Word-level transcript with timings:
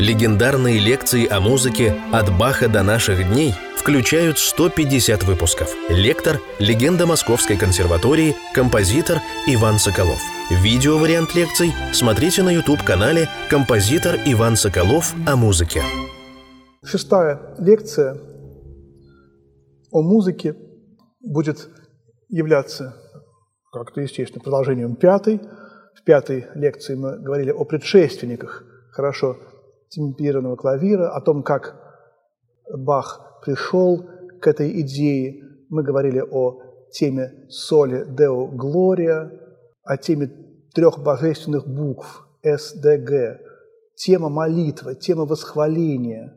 Легендарные 0.00 0.78
лекции 0.78 1.28
о 1.28 1.40
музыке 1.40 1.94
«От 2.10 2.34
Баха 2.38 2.70
до 2.70 2.82
наших 2.82 3.28
дней» 3.28 3.52
включают 3.76 4.38
150 4.38 5.24
выпусков. 5.24 5.68
Лектор– 5.90 6.40
легенда 6.58 7.04
Московской 7.04 7.58
консерватории, 7.58 8.34
композитор 8.54 9.18
Иван 9.46 9.78
Соколов. 9.78 10.18
Видео-вариант 10.50 11.34
лекций 11.34 11.74
смотрите 11.92 12.42
на 12.42 12.48
YouTube-канале 12.48 13.28
«Композитор 13.50 14.14
Иван 14.24 14.56
Соколов 14.56 15.12
о 15.26 15.36
музыке». 15.36 15.82
Шестая 16.82 17.54
лекция 17.58 18.16
о 19.90 20.00
музыке 20.00 20.56
будет 21.20 21.68
являться, 22.30 22.96
как-то 23.70 24.00
естественно, 24.00 24.42
продолжением 24.42 24.96
пятой. 24.96 25.42
В 25.94 26.02
пятой 26.04 26.46
лекции 26.54 26.94
мы 26.94 27.18
говорили 27.18 27.50
о 27.50 27.66
предшественниках 27.66 28.64
хорошо 28.92 29.36
темперированного 29.90 30.56
клавира, 30.56 31.14
о 31.14 31.20
том, 31.20 31.42
как 31.42 31.76
Бах 32.72 33.40
пришел 33.44 34.04
к 34.40 34.46
этой 34.46 34.80
идее. 34.80 35.42
Мы 35.68 35.82
говорили 35.82 36.20
о 36.20 36.62
теме 36.92 37.46
соли 37.48 38.04
Део 38.08 38.46
Глория, 38.46 39.30
о 39.82 39.96
теме 39.96 40.30
трех 40.74 41.02
божественных 41.02 41.66
букв 41.66 42.26
СДГ, 42.42 43.40
тема 43.96 44.28
молитвы, 44.28 44.94
тема 44.94 45.26
восхваления 45.26 46.34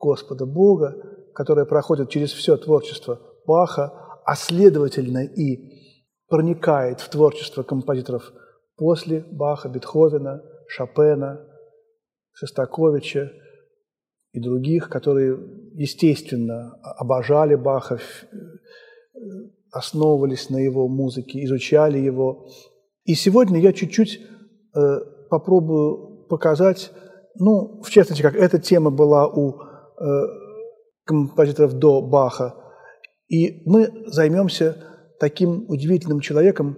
Господа 0.00 0.46
Бога, 0.46 0.96
которая 1.34 1.64
проходит 1.64 2.10
через 2.10 2.32
все 2.32 2.56
творчество 2.56 3.20
Баха, 3.46 3.92
а 4.24 4.34
следовательно 4.34 5.24
и 5.24 5.82
проникает 6.28 7.00
в 7.00 7.08
творчество 7.10 7.62
композиторов 7.62 8.32
после 8.76 9.20
Баха, 9.30 9.68
Бетховена, 9.68 10.42
Шопена, 10.66 11.46
Шостаковича 12.32 13.32
и 14.32 14.40
других, 14.40 14.88
которые, 14.88 15.38
естественно, 15.74 16.74
обожали 16.82 17.54
Баха, 17.54 18.00
основывались 19.70 20.50
на 20.50 20.58
его 20.58 20.88
музыке, 20.88 21.44
изучали 21.44 21.98
его. 21.98 22.48
И 23.04 23.14
сегодня 23.14 23.60
я 23.60 23.72
чуть-чуть 23.72 24.20
э, 24.20 24.80
попробую 25.28 26.26
показать, 26.28 26.92
ну, 27.34 27.82
в 27.82 27.90
частности, 27.90 28.22
как 28.22 28.36
эта 28.36 28.58
тема 28.58 28.90
была 28.90 29.28
у 29.28 29.54
э, 29.54 30.04
композиторов 31.04 31.74
до 31.74 32.00
Баха, 32.00 32.54
и 33.28 33.62
мы 33.66 33.90
займемся 34.06 34.76
таким 35.20 35.64
удивительным 35.68 36.20
человеком, 36.20 36.76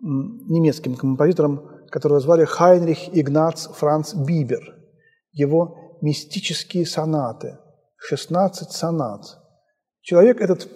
немецким 0.00 0.96
композитором, 0.96 1.68
которого 1.90 2.18
звали 2.18 2.44
Хайнрих 2.44 3.16
Игнац 3.16 3.68
Франц 3.68 4.14
Бибер– 4.14 4.78
его 5.32 5.98
мистические 6.00 6.86
сонаты, 6.86 7.58
16 7.96 8.70
сонат. 8.70 9.38
Человек 10.00 10.40
этот 10.40 10.68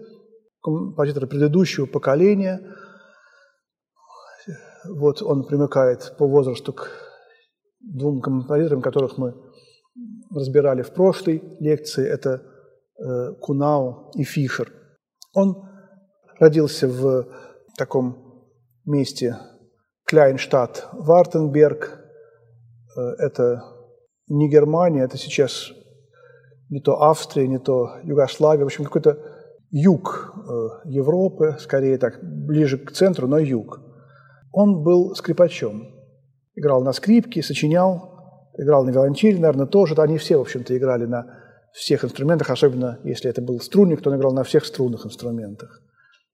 композитор 0.62 1.28
предыдущего 1.28 1.86
поколения– 1.86 2.60
вот 4.86 5.22
он 5.22 5.46
примыкает 5.46 6.16
по 6.18 6.28
возрасту 6.28 6.74
к 6.74 6.90
двум 7.80 8.22
композиторам, 8.22 8.82
которых 8.82 9.18
мы 9.18 9.36
разбирали 10.34 10.82
в 10.82 10.92
прошлой 10.92 11.42
лекции. 11.60 12.08
Это 12.08 12.42
э, 12.98 13.34
Кунау 13.42 14.12
и 14.16 14.24
Фишер. 14.24 14.72
Он 15.34 15.70
родился 16.40 16.88
в 16.88 17.28
таком 17.78 18.48
месте 18.86 19.38
Кляйнштадт, 20.06 20.88
Вартенберг. 20.94 22.00
Э, 22.98 23.02
это 23.20 23.64
не 24.28 24.50
Германия, 24.50 25.04
это 25.04 25.18
сейчас 25.18 25.72
не 26.70 26.82
то 26.82 27.02
Австрия, 27.02 27.48
не 27.48 27.60
то 27.60 27.98
Югославия, 28.04 28.64
в 28.64 28.68
общем, 28.68 28.86
какой-то 28.86 29.18
юг 29.72 30.34
э, 30.36 30.90
Европы, 30.90 31.58
скорее 31.60 31.98
так, 31.98 32.20
ближе 32.22 32.78
к 32.78 32.92
центру, 32.92 33.28
но 33.28 33.40
юг. 33.40 33.82
Он 34.52 34.84
был 34.84 35.16
скрипачом. 35.16 35.96
Играл 36.56 36.84
на 36.84 36.92
скрипке, 36.92 37.42
сочинял, 37.42 38.52
играл 38.58 38.84
на 38.84 38.90
виолончели, 38.90 39.38
наверное, 39.38 39.68
тоже. 39.68 39.96
Они 39.96 40.18
все, 40.18 40.38
в 40.38 40.42
общем-то, 40.42 40.78
играли 40.78 41.06
на 41.06 41.26
всех 41.74 42.04
инструментах, 42.04 42.50
особенно 42.50 43.00
если 43.04 43.30
это 43.30 43.42
был 43.42 43.60
струнник, 43.60 44.02
то 44.02 44.10
он 44.10 44.18
играл 44.18 44.34
на 44.34 44.44
всех 44.44 44.66
струнных 44.66 45.06
инструментах. 45.06 45.82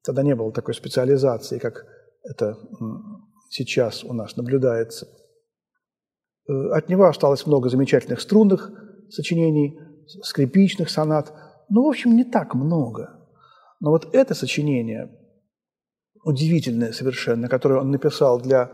Тогда 0.03 0.23
не 0.23 0.35
было 0.35 0.51
такой 0.51 0.73
специализации, 0.73 1.59
как 1.59 1.85
это 2.23 2.57
сейчас 3.49 4.03
у 4.03 4.13
нас 4.13 4.35
наблюдается. 4.37 5.07
Э, 6.47 6.53
от 6.73 6.89
него 6.89 7.05
осталось 7.05 7.45
много 7.45 7.69
замечательных 7.69 8.21
струнных 8.21 8.71
сочинений, 9.09 9.79
скрипичных 10.23 10.89
сонат. 10.89 11.33
Ну, 11.69 11.85
в 11.85 11.89
общем, 11.89 12.15
не 12.15 12.23
так 12.23 12.53
много. 12.55 13.09
Но 13.79 13.91
вот 13.91 14.13
это 14.13 14.33
сочинение 14.33 15.11
удивительное 16.25 16.91
совершенно, 16.91 17.47
которое 17.47 17.79
он 17.79 17.91
написал 17.91 18.41
для 18.41 18.69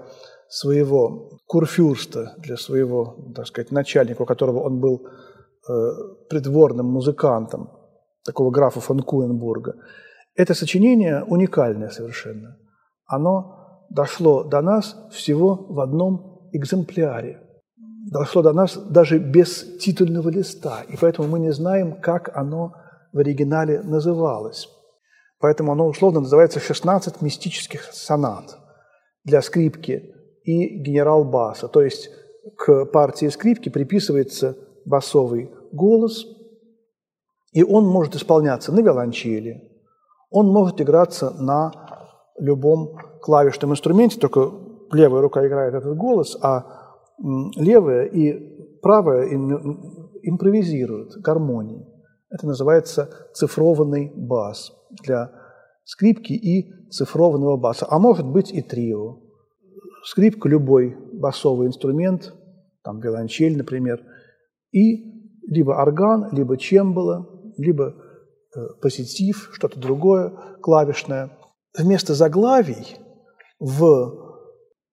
своего 0.49 1.39
курфюрста, 1.47 2.33
для 2.37 2.57
своего, 2.57 3.31
так 3.35 3.47
сказать, 3.47 3.71
начальника, 3.71 4.23
у 4.23 4.25
которого 4.25 4.61
он 4.61 4.79
был 4.79 5.01
э, 5.01 5.71
придворным 6.29 6.87
музыкантом, 6.87 7.69
такого 8.25 8.51
графа 8.51 8.79
фон 8.79 9.01
Куенбурга. 9.01 9.75
Это 10.35 10.53
сочинение 10.53 11.23
уникальное 11.23 11.89
совершенно. 11.89 12.57
Оно 13.05 13.85
дошло 13.89 14.43
до 14.43 14.61
нас 14.61 14.95
всего 15.11 15.55
в 15.69 15.79
одном 15.79 16.49
экземпляре. 16.53 17.39
Дошло 18.11 18.41
до 18.41 18.53
нас 18.53 18.77
даже 18.77 19.19
без 19.19 19.77
титульного 19.77 20.29
листа, 20.29 20.83
и 20.89 20.97
поэтому 20.97 21.27
мы 21.27 21.39
не 21.39 21.51
знаем, 21.53 22.01
как 22.01 22.35
оно 22.35 22.73
в 23.13 23.19
оригинале 23.19 23.81
называлось. 23.81 24.69
Поэтому 25.41 25.71
оно 25.71 25.87
условно 25.87 26.21
называется 26.21 26.59
«16 26.59 27.17
мистических 27.21 27.83
сонат» 27.91 28.57
для 29.23 29.41
скрипки 29.41 30.13
и 30.43 30.77
генерал-баса. 30.77 31.67
То 31.67 31.81
есть 31.81 32.09
к 32.57 32.85
партии 32.85 33.27
скрипки 33.27 33.69
приписывается 33.69 34.55
басовый 34.85 35.51
голос, 35.71 36.25
и 37.53 37.63
он 37.63 37.85
может 37.85 38.15
исполняться 38.15 38.71
на 38.71 38.79
виолончели, 38.81 39.69
он 40.29 40.47
может 40.47 40.79
играться 40.79 41.31
на 41.31 41.71
любом 42.39 42.95
клавишном 43.21 43.71
инструменте, 43.71 44.19
только 44.19 44.51
левая 44.91 45.21
рука 45.21 45.45
играет 45.45 45.73
этот 45.73 45.97
голос, 45.97 46.37
а 46.41 46.65
левая 47.19 48.05
и 48.05 48.79
правая 48.81 49.27
импровизируют 50.23 51.17
гармонии. 51.17 51.90
Это 52.31 52.47
называется 52.47 53.09
цифрованный 53.33 54.11
бас 54.15 54.71
для 55.03 55.31
скрипки 55.83 56.31
и 56.31 56.71
цифрованного 56.89 57.57
баса, 57.57 57.85
а 57.89 57.99
может 57.99 58.25
быть 58.25 58.51
и 58.51 58.61
трио. 58.61 59.19
Скрипка– 60.05 60.47
любой 60.49 60.97
басовый 61.13 61.67
инструмент, 61.67 62.33
там 62.83 63.01
виолончель, 63.01 63.57
например, 63.57 64.01
и 64.71 65.43
либо 65.45 65.73
орган, 65.73 66.29
либо 66.31 66.57
чембала, 66.57 67.27
либо 67.57 67.95
э, 68.55 68.59
позитив, 68.81 69.49
что-то 69.53 69.79
другое 69.79 70.33
клавишное. 70.61 71.37
Вместо 71.77 72.15
заглавий 72.15 72.97
в 73.59 74.39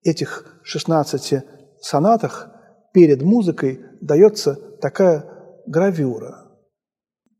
этих 0.03 0.59
16 0.63 1.43
сонатах 1.79 2.49
перед 2.93 3.21
музыкой 3.21 3.79
дается 4.01 4.55
такая 4.81 5.25
гравюра– 5.65 6.45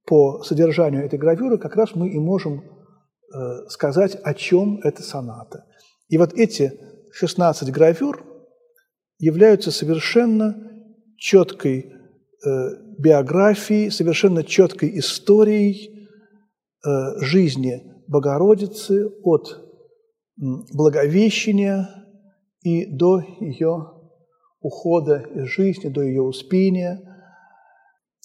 по 0.09 0.41
содержанию 0.41 1.05
этой 1.05 1.19
гравюры 1.19 1.59
как 1.59 1.75
раз 1.75 1.93
мы 1.93 2.09
и 2.09 2.17
можем 2.17 2.63
э, 2.63 3.69
сказать, 3.69 4.15
о 4.23 4.33
чем 4.33 4.79
эта 4.83 5.03
соната. 5.03 5.65
И 6.07 6.17
вот 6.17 6.33
эти 6.33 6.73
16 7.11 7.71
гравюр 7.71 8.25
являются 9.19 9.69
совершенно 9.69 10.55
четкой 11.15 11.91
э, 11.91 12.49
биографией, 12.97 13.91
совершенно 13.91 14.43
четкой 14.43 14.97
историей 14.97 16.09
э, 16.83 17.19
жизни 17.21 17.83
Богородицы 18.07 19.11
от 19.23 19.63
Благовещения 20.37 21.87
и 22.63 22.87
до 22.87 23.19
ее 23.19 23.91
ухода 24.59 25.19
из 25.35 25.49
жизни, 25.49 25.89
до 25.89 26.01
ее 26.01 26.23
успения. 26.23 26.99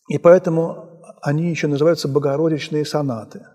И 0.08 0.16
поэтому 0.16 0.94
они 1.25 1.49
еще 1.49 1.69
называются 1.69 2.06
богородичные 2.06 2.85
сонаты. 2.85 3.47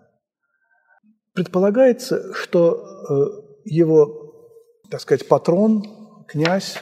Предполагается, 1.33 2.33
что 2.33 2.83
э, 3.09 3.25
его 3.65 4.29
так 4.89 5.01
сказать, 5.01 5.27
патрон, 5.27 5.83
князь 6.27 6.77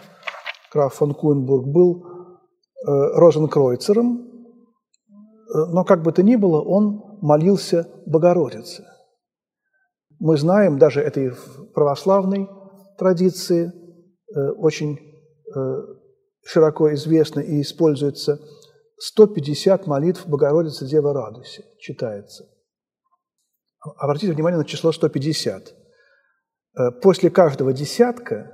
граф 0.73 0.93
фон 0.93 1.13
Куенбург 1.13 1.67
был 1.67 2.05
э, 2.05 2.89
розенкройцером, 3.15 4.17
э, 4.17 5.65
но 5.73 5.83
как 5.83 6.03
бы 6.03 6.13
то 6.13 6.23
ни 6.23 6.37
было, 6.37 6.61
он 6.61 7.17
молился 7.21 7.89
Богородице. 8.05 8.85
Мы 10.19 10.37
знаем, 10.37 10.79
даже 10.79 11.01
этой 11.01 11.33
православной 11.75 12.49
традиции 12.97 13.71
очень 14.57 14.99
широко 16.43 16.91
известно 16.93 17.39
и 17.39 17.61
используется 17.61 18.39
150 18.99 19.85
молитв 19.87 20.27
Богородицы 20.27 20.85
Дева 20.87 21.13
Радуси, 21.13 21.63
читается. 21.79 22.45
Обратите 23.79 24.33
внимание 24.33 24.57
на 24.57 24.65
число 24.65 24.91
150. 24.91 25.73
Э, 26.77 26.91
после 27.01 27.29
каждого 27.29 27.73
десятка 27.73 28.51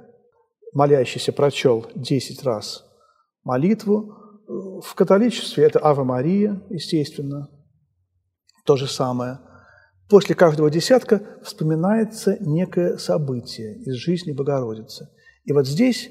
молящийся 0.74 1.32
прочел 1.32 1.88
10 1.96 2.44
раз 2.44 2.86
молитву. 3.44 4.20
В 4.84 4.96
католичестве 4.96 5.64
это 5.64 5.80
Ава 5.82 6.04
Мария, 6.04 6.62
естественно, 6.70 7.50
то 8.66 8.76
же 8.76 8.88
самое. 8.88 9.40
После 10.10 10.36
каждого 10.36 10.70
десятка 10.70 11.40
вспоминается 11.44 12.38
некое 12.42 12.98
событие 12.98 13.80
из 13.84 13.96
жизни 13.96 14.34
Богородицы. 14.34 15.10
И 15.46 15.54
вот 15.54 15.66
здесь 15.66 16.10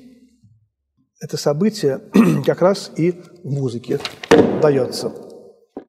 это 1.23 1.37
событие 1.37 2.01
как 2.45 2.61
раз 2.61 2.91
и 2.97 3.13
в 3.13 3.45
музыке 3.45 4.01
дается. 4.61 5.13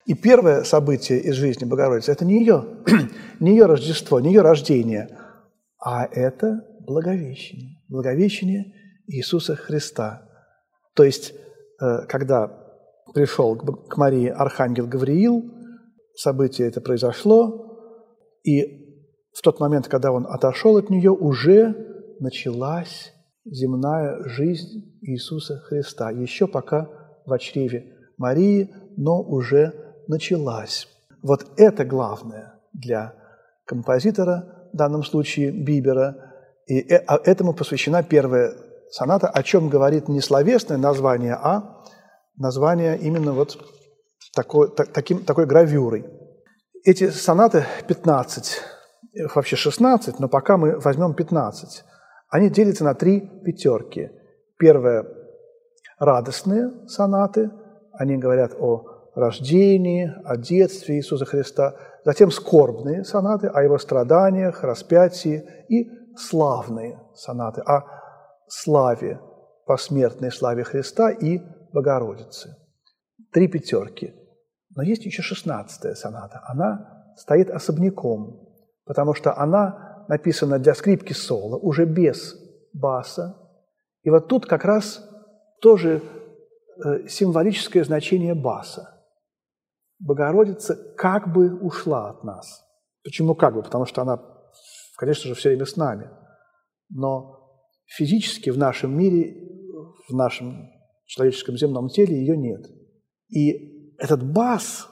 И 0.06 0.14
первое 0.14 0.64
событие 0.64 1.20
из 1.20 1.36
жизни 1.36 1.66
Богородицы– 1.66 2.12
это 2.14 2.24
не 2.24 2.40
ее, 2.40 2.66
не 3.40 3.52
ее 3.52 3.66
Рождество, 3.66 4.20
не 4.20 4.32
ее 4.32 4.42
рождение, 4.42 5.18
а 5.80 6.06
это 6.06 6.62
Благовещение. 6.86 7.78
Благовещение 7.88 8.74
Иисуса 9.08 9.56
Христа. 9.56 10.28
То 10.96 11.06
есть, 11.06 11.34
э, 11.82 12.06
когда 12.10 12.52
пришел 13.14 13.56
к 13.56 13.96
Марии 13.96 14.28
архангел 14.28 14.86
Гавриил, 14.86 15.46
событие 16.14 16.68
это 16.68 16.82
произошло, 16.82 18.42
и 18.44 18.84
в 19.32 19.42
тот 19.42 19.62
момент, 19.62 19.88
когда 19.88 20.12
он 20.12 20.28
отошел 20.28 20.76
от 20.76 20.90
нее, 20.90 21.12
уже 21.12 21.74
началась 22.20 23.13
земная 23.46 24.24
жизнь 24.30 24.98
Иисуса 25.02 25.60
Христа. 25.60 26.12
Еще 26.12 26.48
пока 26.48 26.90
в 27.26 27.38
чреве 27.38 27.94
Марии, 28.18 28.74
но 28.98 29.22
уже 29.22 29.74
началась. 30.08 30.88
Вот 31.22 31.46
это 31.58 31.86
главное 31.86 32.60
для 32.74 33.16
композитора, 33.66 34.70
в 34.74 34.78
данном 34.78 35.04
случае 35.04 35.52
Бибера, 35.52 36.16
и 36.68 36.80
э, 36.80 37.04
а 37.08 37.20
этому 37.24 37.54
посвящена 37.54 38.04
первая 38.04 38.54
соната, 38.90 39.28
о 39.28 39.44
чем 39.44 39.70
говорит 39.70 40.08
не 40.08 40.22
словесное 40.22 40.78
название, 40.78 41.34
а 41.36 41.82
название 42.38 42.98
именно 42.98 43.34
вот 43.34 43.58
такой, 44.36 44.70
таким, 44.72 45.24
такой 45.24 45.46
гравюрой. 45.46 46.06
Эти 46.84 47.10
сонаты 47.10 47.66
15, 47.88 48.62
вообще 49.36 49.56
16, 49.56 50.20
но 50.20 50.28
пока 50.28 50.58
мы 50.58 50.80
возьмем 50.80 51.14
15. 51.14 51.84
Они 52.34 52.50
делятся 52.50 52.84
на 52.84 52.96
три 52.96 53.22
пятерки. 53.46 54.10
Первое– 54.58 55.06
радостные 56.00 56.72
сонаты, 56.88 57.52
они 57.92 58.18
говорят 58.18 58.56
о 58.60 59.12
рождении, 59.14 60.12
о 60.26 60.36
детстве 60.36 60.96
Иисуса 60.96 61.26
Христа. 61.26 61.76
Затем 62.04 62.32
скорбные 62.32 63.04
сонаты 63.04 63.50
о 63.50 63.62
его 63.62 63.78
страданиях, 63.78 64.64
распятии 64.64 65.48
и 65.70 65.88
славные 66.18 67.00
сонаты 67.14 67.62
о 67.62 67.84
славе, 68.48 69.22
посмертной 69.68 70.32
славе 70.32 70.64
Христа 70.64 71.12
и 71.12 71.40
Богородицы. 71.72 72.56
Три 73.32 73.48
пятерки. 73.48 74.12
Но 74.76 74.82
есть 74.82 75.06
еще 75.06 75.22
шестнадцатая 75.22 75.94
соната. 75.94 76.42
Она 76.48 77.14
стоит 77.16 77.52
особняком, 77.52 78.50
потому 78.86 79.14
что 79.14 79.38
она 79.38 79.93
написана 80.08 80.60
для 80.60 80.74
скрипки 80.76 81.14
соло, 81.14 81.58
уже 81.58 81.86
без 81.86 82.36
баса. 82.74 83.38
И 84.04 84.10
вот 84.10 84.28
тут 84.28 84.46
как 84.46 84.66
раз 84.66 85.08
тоже 85.62 86.02
э, 86.84 87.08
символическое 87.08 87.84
значение 87.84 88.36
баса. 88.36 88.90
Богородица 90.00 90.76
как 90.98 91.32
бы 91.32 91.58
ушла 91.60 92.10
от 92.10 92.24
нас. 92.24 92.64
Почему 93.04 93.36
как 93.36 93.54
бы? 93.54 93.64
Потому 93.64 93.86
что 93.86 94.02
она 94.02 94.34
конечно 94.98 95.28
же, 95.28 95.36
все 95.36 95.50
время 95.50 95.66
с 95.66 95.76
нами. 95.76 96.10
Но 96.90 97.60
физически 97.86 98.50
в 98.50 98.58
нашем 98.58 98.98
мире, 98.98 99.36
в 100.08 100.14
нашем 100.14 100.70
человеческом 101.06 101.58
земном 101.58 101.90
теле 101.90 102.18
ее 102.18 102.38
нет. 102.38 102.66
И 103.30 103.96
этот 103.98 104.24
бас, 104.24 104.88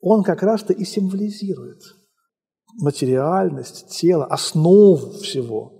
он 0.00 0.22
как 0.22 0.42
раз-то 0.42 0.72
и 0.72 0.84
символизирует 0.84 1.80
материальность 2.80 3.88
тела, 3.88 4.26
основу 4.26 5.10
всего. 5.22 5.72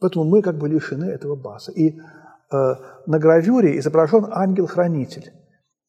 Поэтому 0.00 0.24
мы 0.24 0.42
как 0.42 0.58
бы 0.58 0.68
лишены 0.68 1.04
этого 1.06 1.36
баса. 1.36 1.72
И 1.72 1.90
э, 1.90 1.94
на 3.06 3.18
гравюре 3.18 3.78
изображен 3.78 4.26
ангел-хранитель. 4.30 5.32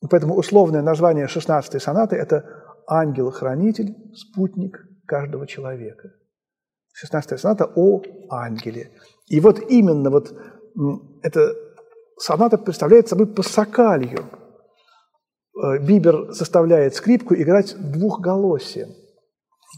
Поэтому 0.10 0.36
условное 0.36 0.82
название 0.82 1.28
16-й 1.28 1.80
сонаты– 1.80 2.16
это 2.18 2.46
ангел-хранитель, 2.88 3.96
спутник 4.14 4.78
каждого 5.06 5.48
человека– 5.48 6.10
16 6.94 7.40
соната 7.40 7.66
о 7.76 8.02
ангеле. 8.30 8.92
И 9.28 9.40
вот 9.40 9.60
именно 9.72 10.10
вот 10.10 10.34
эта 11.24 11.56
соната 12.18 12.58
представляет 12.58 13.08
собой 13.08 13.28
пассакалью. 13.28 14.20
Э, 15.56 15.80
Бибер 15.80 16.32
заставляет 16.32 16.96
скрипку 16.96 17.34
играть 17.36 17.76
двухголосием. 17.78 18.90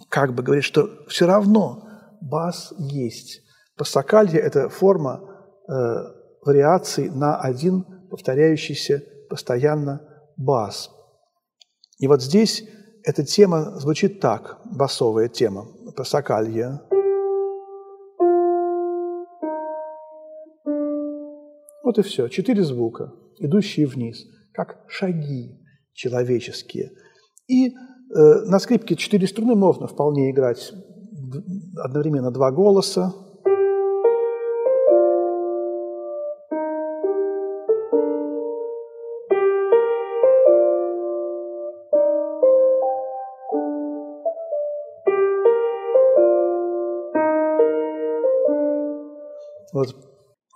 Как 0.09 0.33
бы 0.33 0.43
говорит, 0.43 0.63
что 0.63 0.89
все 1.07 1.25
равно 1.25 1.87
бас 2.21 2.73
есть. 2.77 3.41
Пассакалья– 3.77 4.39
это 4.41 4.69
форма 4.69 5.21
э, 5.67 5.73
вариаций 6.45 7.09
на 7.09 7.39
один 7.39 7.85
повторяющийся 8.09 9.03
постоянно 9.29 10.01
бас. 10.37 10.89
И 11.99 12.07
вот 12.07 12.21
здесь 12.21 12.63
эта 13.03 13.23
тема 13.23 13.79
звучит 13.79 14.19
так, 14.19 14.59
басовая 14.65 15.27
тема, 15.27 15.67
пассакалья. 15.95 16.81
Вот 21.83 21.99
и 21.99 22.01
все. 22.01 22.27
Четыре 22.27 22.63
звука, 22.63 23.13
идущие 23.37 23.85
вниз, 23.85 24.25
как 24.53 24.83
шаги 24.87 25.61
человеческие. 25.93 26.91
И 27.47 27.73
на 28.09 28.59
скрипке 28.59 28.95
четыре 28.95 29.27
струны 29.27 29.55
можно 29.55 29.87
вполне 29.87 30.31
играть 30.31 30.71
одновременно 31.83 32.31
два 32.31 32.51
голоса. 32.51 33.13
Вот 49.73 49.93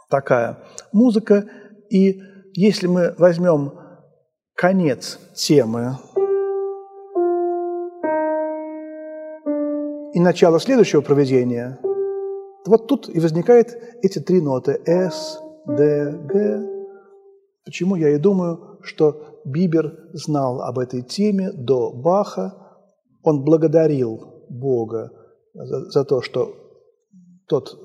такая 0.10 0.60
музыка. 0.94 1.50
И 1.90 2.22
если 2.54 2.88
мы 2.88 3.16
возьмем 3.18 3.74
конец 4.56 5.20
темы 5.36 5.98
и 10.20 10.22
начало 10.22 10.60
следующего 10.60 11.00
проведения, 11.00 11.80
вот 12.68 12.88
тут 12.88 13.08
и 13.08 13.22
возникают 13.22 13.70
эти 14.02 14.20
три 14.20 14.42
ноты 14.42 14.82
S, 14.86 15.40
D, 15.66 16.12
G. 16.26 16.68
Почему 17.64 17.96
я 17.96 18.10
и 18.10 18.18
думаю, 18.18 18.80
что 18.82 19.40
Бибер 19.46 20.10
знал 20.12 20.62
об 20.62 20.78
этой 20.78 21.04
теме 21.04 21.54
до 21.54 21.94
Баха. 21.94 22.54
Он 23.24 23.46
благодарил 23.46 24.46
Бога 24.50 25.10
за, 25.54 25.90
за 25.90 26.04
то, 26.04 26.22
что 26.22 26.54
тот 27.48 27.80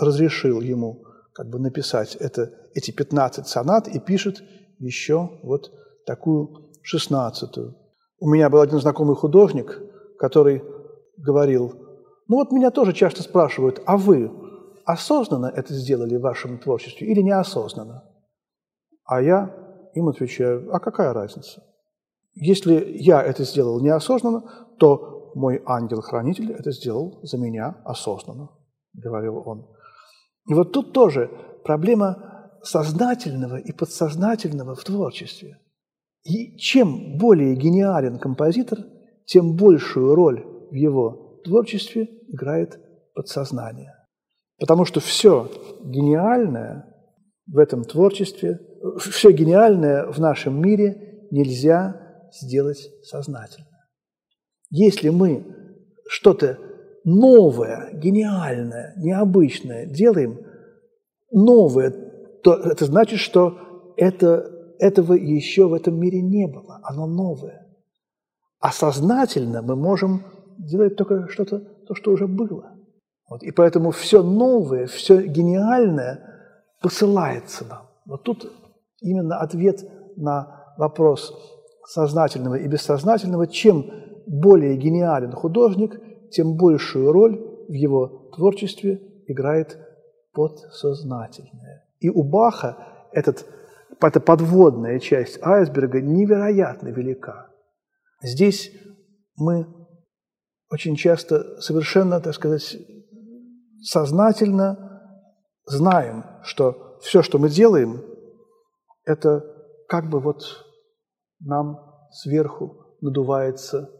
разрешил 0.00 0.60
ему 0.60 1.04
как 1.34 1.50
бы 1.50 1.60
написать 1.60 2.16
это, 2.16 2.50
эти 2.74 2.90
15 2.90 3.46
сонат 3.46 3.86
и 3.86 4.00
пишет 4.00 4.42
еще 4.80 5.30
вот 5.44 5.70
такую 6.04 6.72
шестнадцатую. 6.82 7.76
У 8.18 8.28
меня 8.28 8.50
был 8.50 8.60
один 8.60 8.80
знакомый 8.80 9.14
художник, 9.14 9.80
который 10.18 10.73
говорил, 11.16 11.74
ну 12.28 12.36
вот 12.36 12.52
меня 12.52 12.70
тоже 12.70 12.92
часто 12.92 13.22
спрашивают, 13.22 13.82
а 13.86 13.96
вы 13.96 14.30
осознанно 14.84 15.46
это 15.46 15.74
сделали 15.74 16.16
в 16.16 16.22
вашем 16.22 16.58
творчестве 16.58 17.08
или 17.08 17.20
неосознанно? 17.20 18.04
А 19.04 19.20
я 19.20 19.54
им 19.94 20.08
отвечаю, 20.08 20.74
а 20.74 20.80
какая 20.80 21.12
разница? 21.12 21.62
Если 22.34 22.96
я 22.98 23.22
это 23.22 23.44
сделал 23.44 23.80
неосознанно, 23.80 24.42
то 24.78 25.32
мой 25.34 25.62
ангел-хранитель 25.66 26.52
это 26.52 26.72
сделал 26.72 27.20
за 27.22 27.38
меня 27.38 27.76
осознанно, 27.84 28.50
говорил 28.92 29.42
он. 29.46 29.68
И 30.48 30.54
вот 30.54 30.72
тут 30.72 30.92
тоже 30.92 31.30
проблема 31.64 32.50
сознательного 32.62 33.56
и 33.56 33.72
подсознательного 33.72 34.74
в 34.74 34.84
творчестве. 34.84 35.58
И 36.24 36.56
чем 36.56 37.18
более 37.18 37.54
гениален 37.54 38.18
композитор, 38.18 38.78
тем 39.26 39.56
большую 39.56 40.14
роль 40.14 40.53
в 40.70 40.74
его 40.74 41.40
творчестве 41.44 42.08
играет 42.28 42.78
подсознание. 43.14 43.92
Потому 44.58 44.84
что 44.84 45.00
все 45.00 45.50
гениальное 45.84 46.86
в 47.46 47.58
этом 47.58 47.84
творчестве, 47.84 48.60
все 48.98 49.32
гениальное 49.32 50.06
в 50.06 50.18
нашем 50.18 50.60
мире 50.60 51.26
нельзя 51.30 52.00
сделать 52.32 52.88
сознательно. 53.02 53.66
Если 54.70 55.08
мы 55.08 55.44
что-то 56.08 56.58
новое, 57.04 57.90
гениальное, 57.92 58.94
необычное 58.96 59.86
делаем, 59.86 60.40
новое, 61.30 61.90
то 62.42 62.54
это 62.54 62.86
значит, 62.86 63.20
что 63.20 63.92
это, 63.96 64.50
этого 64.78 65.14
еще 65.14 65.68
в 65.68 65.74
этом 65.74 65.98
мире 65.98 66.20
не 66.22 66.46
было, 66.46 66.80
оно 66.82 67.06
новое. 67.06 67.66
А 68.60 68.72
сознательно 68.72 69.62
мы 69.62 69.76
можем 69.76 70.22
делать 70.58 70.96
только 70.96 71.28
что-то, 71.28 71.58
то, 71.58 71.94
что 71.94 72.12
уже 72.12 72.26
было. 72.26 72.74
Вот. 73.28 73.42
И 73.42 73.50
поэтому 73.50 73.90
все 73.90 74.22
новое, 74.22 74.86
все 74.86 75.22
гениальное 75.26 76.20
посылается 76.82 77.64
нам. 77.64 77.88
Вот 78.06 78.22
тут 78.22 78.52
именно 79.00 79.38
ответ 79.38 79.84
на 80.16 80.74
вопрос 80.76 81.34
сознательного 81.86 82.56
и 82.56 82.68
бессознательного. 82.68 83.46
Чем 83.46 83.90
более 84.26 84.76
гениален 84.76 85.32
художник, 85.32 86.00
тем 86.30 86.56
большую 86.56 87.12
роль 87.12 87.38
в 87.68 87.72
его 87.72 88.30
творчестве 88.34 89.00
играет 89.26 89.78
подсознательное. 90.32 91.88
И 92.00 92.10
у 92.10 92.22
Баха 92.22 92.76
этот, 93.12 93.46
эта 94.00 94.20
подводная 94.20 94.98
часть 94.98 95.38
айсберга 95.42 96.00
невероятно 96.00 96.88
велика. 96.88 97.48
Здесь 98.22 98.72
мы 99.36 99.66
очень 100.70 100.96
часто 100.96 101.60
совершенно, 101.60 102.20
так 102.20 102.34
сказать, 102.34 102.76
сознательно 103.82 105.02
знаем, 105.66 106.24
что 106.42 106.98
все, 107.02 107.22
что 107.22 107.38
мы 107.38 107.48
делаем, 107.48 108.02
это 109.04 109.44
как 109.88 110.08
бы 110.08 110.20
вот 110.20 110.42
нам 111.40 111.78
сверху 112.10 112.96
надувается, 113.00 113.90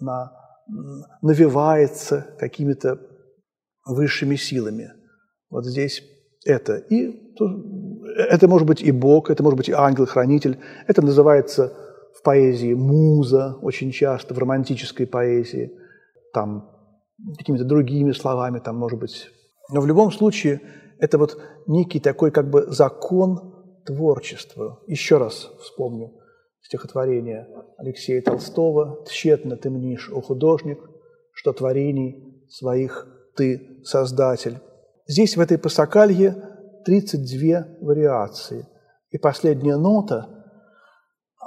на, 0.00 0.32
навивается 1.22 2.36
какими-то 2.38 3.00
высшими 3.86 4.36
силами. 4.36 4.92
Вот 5.50 5.66
здесь 5.66 6.02
это. 6.44 6.76
И 6.76 7.34
это 8.28 8.48
может 8.48 8.66
быть 8.66 8.82
и 8.82 8.92
Бог, 8.92 9.30
это 9.30 9.42
может 9.42 9.56
быть 9.56 9.68
и 9.68 9.72
ангел-хранитель. 9.72 10.58
Это 10.86 11.02
называется 11.02 11.76
в 12.14 12.22
поэзии 12.22 12.74
муза 12.74 13.56
очень 13.62 13.90
часто, 13.90 14.34
в 14.34 14.38
романтической 14.38 15.06
поэзии. 15.06 15.72
Там 16.32 16.70
какими-то 17.38 17.64
другими 17.64 18.12
словами, 18.12 18.58
там, 18.58 18.76
может 18.76 18.98
быть. 18.98 19.28
Но 19.70 19.80
в 19.80 19.86
любом 19.86 20.12
случае 20.12 20.60
это 20.98 21.18
вот 21.18 21.40
некий 21.66 22.00
такой 22.00 22.30
как 22.30 22.50
бы 22.50 22.66
закон 22.68 23.82
творчества. 23.84 24.80
Еще 24.86 25.18
раз 25.18 25.50
вспомню 25.60 26.12
стихотворение 26.62 27.46
Алексея 27.76 28.22
Толстого 28.22 29.04
«Тщетно 29.06 29.56
ты 29.56 29.70
мнишь, 29.70 30.10
о 30.10 30.20
художник, 30.22 30.78
что 31.32 31.52
творений 31.52 32.46
своих 32.48 33.06
ты 33.36 33.80
создатель». 33.84 34.58
Здесь 35.06 35.36
в 35.36 35.40
этой 35.40 35.58
пасакалье 35.58 36.34
32 36.86 37.66
вариации. 37.80 38.66
И 39.10 39.18
последняя 39.18 39.76
нота, 39.76 40.33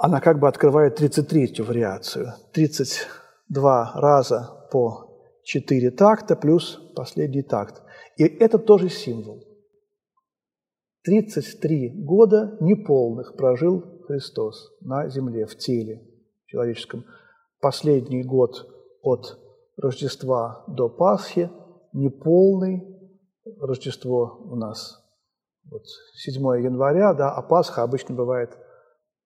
она 0.00 0.20
как 0.20 0.38
бы 0.38 0.48
открывает 0.48 1.00
33-ю 1.00 1.64
вариацию. 1.64 2.32
32 2.52 3.92
раза 3.94 4.68
по 4.70 5.08
четыре 5.42 5.90
такта 5.90 6.36
плюс 6.36 6.80
последний 6.94 7.42
такт. 7.42 7.82
И 8.16 8.24
это 8.24 8.58
тоже 8.58 8.88
символ. 8.88 9.44
33 11.04 12.04
года 12.04 12.56
неполных 12.60 13.36
прожил 13.36 14.02
Христос 14.06 14.70
на 14.82 15.08
земле, 15.08 15.46
в 15.46 15.56
теле 15.56 16.02
человеческом. 16.46 17.04
Последний 17.60 18.22
год 18.22 18.68
от 19.02 19.38
Рождества 19.76 20.64
до 20.68 20.88
Пасхи, 20.88 21.50
неполный, 21.92 22.84
Рождество 23.60 24.38
у 24.44 24.56
нас 24.56 25.02
вот 25.70 25.82
7 26.14 26.42
января, 26.62 27.14
да, 27.14 27.30
а 27.30 27.42
Пасха 27.42 27.82
обычно 27.82 28.14
бывает 28.14 28.56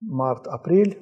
март-апрель, 0.02 0.98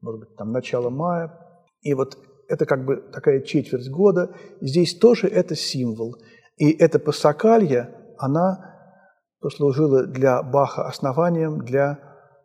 может 0.00 0.20
быть, 0.20 0.36
там 0.36 0.52
начало 0.52 0.90
мая. 0.90 1.38
И 1.82 1.94
вот 1.94 2.18
это 2.48 2.66
как 2.66 2.84
бы 2.84 2.96
такая 3.12 3.40
четверть 3.40 3.88
года. 3.90 4.34
Здесь 4.60 4.98
тоже 4.98 5.28
это 5.28 5.54
символ. 5.54 6.16
И 6.56 6.70
эта 6.70 6.98
пассакалья, 6.98 7.94
она 8.18 8.70
послужила 9.40 10.06
для 10.06 10.42
Баха 10.42 10.86
основанием 10.86 11.64
для 11.64 11.98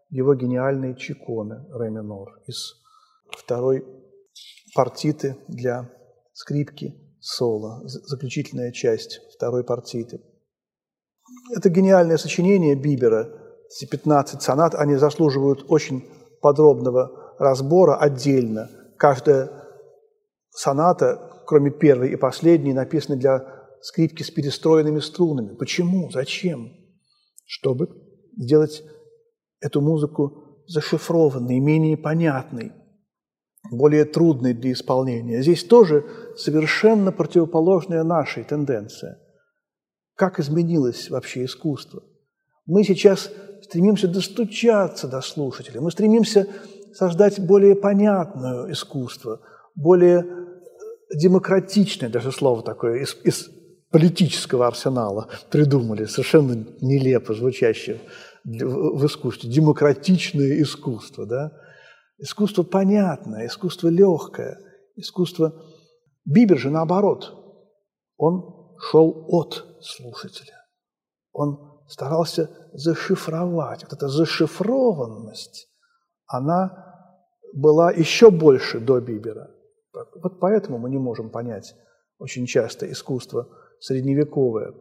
его 0.09 0.33
гениальной 0.35 0.95
чиконы 0.95 1.65
ре 1.73 1.89
минор 1.89 2.39
из 2.47 2.75
второй 3.29 3.85
партиты 4.73 5.37
для 5.47 5.89
скрипки 6.33 6.95
соло, 7.19 7.81
заключительная 7.85 8.71
часть 8.71 9.19
второй 9.35 9.63
партиты. 9.63 10.21
Это 11.55 11.69
гениальное 11.69 12.17
сочинение 12.17 12.75
Бибера, 12.75 13.27
эти 13.69 13.89
15 13.89 14.41
сонат, 14.41 14.75
они 14.75 14.95
заслуживают 14.95 15.65
очень 15.69 16.07
подробного 16.41 17.35
разбора 17.39 17.97
отдельно. 17.97 18.69
Каждая 18.97 19.51
соната, 20.51 21.43
кроме 21.45 21.71
первой 21.71 22.11
и 22.11 22.15
последней, 22.15 22.73
написаны 22.73 23.17
для 23.17 23.45
скрипки 23.81 24.23
с 24.23 24.31
перестроенными 24.31 24.99
струнами. 24.99 25.55
Почему? 25.55 26.09
Зачем? 26.11 26.71
Чтобы 27.45 27.89
сделать 28.37 28.83
эту 29.59 29.81
музыку 29.81 30.63
зашифрованной, 30.67 31.59
менее 31.59 31.97
понятной, 31.97 32.71
более 33.71 34.05
трудной 34.05 34.53
для 34.53 34.71
исполнения. 34.71 35.41
Здесь 35.41 35.63
тоже 35.63 36.05
совершенно 36.37 37.11
противоположная 37.11 38.03
нашей 38.03 38.43
тенденция. 38.43 39.19
Как 40.15 40.39
изменилось 40.39 41.09
вообще 41.09 41.45
искусство? 41.45 42.03
Мы 42.65 42.83
сейчас 42.83 43.31
стремимся 43.63 44.07
достучаться 44.07 45.07
до 45.07 45.21
слушателя, 45.21 45.81
мы 45.81 45.91
стремимся 45.91 46.47
создать 46.93 47.39
более 47.39 47.75
понятное 47.75 48.71
искусство, 48.71 49.41
более 49.75 50.25
демократичное 51.13 52.09
даже 52.09 52.31
слово 52.31 52.63
такое 52.63 53.01
из, 53.01 53.15
из 53.23 53.49
политического 53.91 54.67
арсенала 54.67 55.29
придумали, 55.51 56.05
совершенно 56.05 56.65
нелепо 56.81 57.33
звучащее 57.33 57.99
в 58.43 59.05
искусстве. 59.05 59.49
Демократичное 59.49 60.61
искусство, 60.61 61.25
да? 61.25 61.51
Искусство 62.17 62.63
понятное, 62.63 63.47
искусство 63.47 63.89
легкое, 63.89 64.57
искусство... 64.95 65.53
Бибер 66.27 66.57
же 66.57 66.71
наоборот. 66.71 67.35
Он 68.17 68.75
шел 68.79 69.25
от 69.27 69.63
слушателя. 69.79 70.55
Он 71.33 71.74
старался 71.87 72.49
зашифровать. 72.73 73.83
Вот 73.83 73.93
эта 73.93 74.07
зашифрованность, 74.07 75.67
она 76.27 76.85
была 77.53 77.91
еще 77.91 78.31
больше 78.31 78.79
до 78.79 78.99
Бибера. 78.99 79.51
Вот 79.93 80.39
поэтому 80.39 80.77
мы 80.77 80.89
не 80.89 80.97
можем 80.97 81.29
понять 81.29 81.75
очень 82.17 82.45
часто 82.45 82.91
искусство 82.91 83.47
средневековое. 83.79 84.73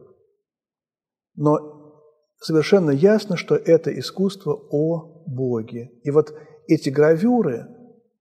Но 1.36 2.02
совершенно 2.40 2.90
ясно, 2.90 3.36
что 3.36 3.54
это 3.56 3.96
искусство 3.98 4.52
о 4.70 5.24
Боге. 5.26 5.90
И 6.02 6.10
вот 6.10 6.34
эти 6.66 6.90
гравюры, 6.90 7.66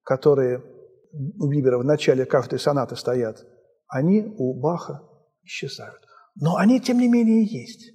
которые 0.04 0.64
у 1.12 1.48
Бибера 1.48 1.78
в 1.78 1.86
начале 1.86 2.26
каждой 2.26 2.60
сонаты 2.60 2.96
стоят, 2.96 3.46
они 3.88 4.34
у 4.38 4.60
Баха 4.60 5.02
исчезают. 5.44 6.02
Но 6.36 6.56
они, 6.56 6.80
тем 6.80 6.98
не 6.98 7.08
менее, 7.08 7.44
есть. 7.44 7.94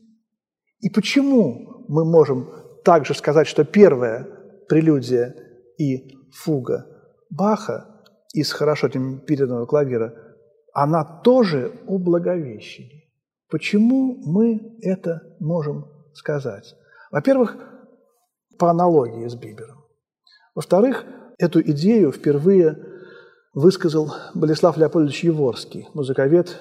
И 0.81 0.91
почему 0.91 1.85
мы 1.89 2.05
можем 2.05 2.51
также 2.85 3.15
сказать, 3.15 3.47
что 3.47 3.65
первая 3.65 4.27
прелюдия 4.69 5.35
и 5.79 6.17
фуга 6.33 6.87
Баха 7.31 8.03
из 8.33 8.53
хорошо 8.53 8.89
темперированного 8.89 9.67
клавира, 9.67 10.15
она 10.73 11.05
тоже 11.05 11.73
о 11.87 11.99
Благовещении. 11.99 13.11
Почему 13.51 14.21
мы 14.25 14.77
это 14.83 15.23
можем 15.41 15.87
сказать? 16.15 16.75
Во-первых, 17.11 17.57
по 18.59 18.71
аналогии 18.71 19.27
с 19.27 19.35
Бибером. 19.35 19.85
Во-вторых, 20.55 21.05
эту 21.39 21.61
идею 21.63 22.13
впервые 22.13 22.79
высказал 23.55 24.13
Болеслав 24.35 24.77
Леопольдович 24.77 25.25
Еворский, 25.25 25.89
музыковед, 25.95 26.61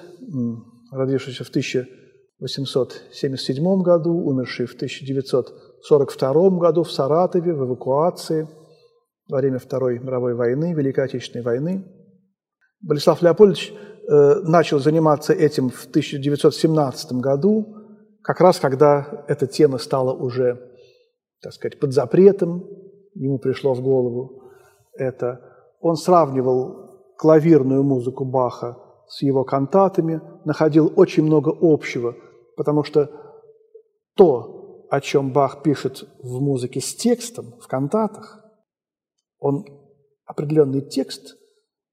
родившийся 0.90 1.44
в 1.44 1.50
1000 1.50 1.88
1877 2.38 3.82
году, 3.82 4.12
умерший 4.12 4.66
в 4.66 4.74
1942 4.74 6.50
году 6.58 6.84
в 6.84 6.92
Саратове 6.92 7.52
в 7.52 7.64
эвакуации 7.64 8.48
во 9.28 9.38
время 9.38 9.58
Второй 9.58 9.98
мировой 9.98 10.34
войны, 10.34 10.72
Великой 10.72 11.06
Отечественной 11.06 11.44
войны. 11.44 11.84
Болеслав 12.80 13.22
Леопольдович 13.22 13.72
э, 13.72 14.34
начал 14.44 14.78
заниматься 14.78 15.32
этим 15.32 15.68
в 15.70 15.86
1917 15.86 17.12
году, 17.14 17.74
как 18.22 18.40
раз 18.40 18.60
когда 18.60 19.24
эта 19.26 19.48
тема 19.48 19.78
стала 19.78 20.12
уже, 20.12 20.60
так 21.42 21.52
сказать, 21.52 21.80
под 21.80 21.92
запретом, 21.92 22.64
ему 23.14 23.38
пришло 23.38 23.74
в 23.74 23.82
голову 23.82 24.44
это. 24.94 25.40
Он 25.80 25.96
сравнивал 25.96 27.14
клавирную 27.16 27.82
музыку 27.82 28.24
Баха 28.24 28.76
с 29.08 29.22
его 29.22 29.44
кантатами, 29.44 30.20
находил 30.44 30.92
очень 30.94 31.24
много 31.24 31.52
общего, 31.60 32.14
потому 32.58 32.82
что 32.82 33.10
то, 34.14 34.86
о 34.90 35.00
чем 35.00 35.32
Бах 35.32 35.62
пишет 35.62 36.06
в 36.18 36.40
музыке 36.40 36.80
с 36.80 36.94
текстом, 36.94 37.54
в 37.60 37.68
кантатах, 37.68 38.44
он 39.38 39.64
определенный 40.26 40.82
текст 40.82 41.36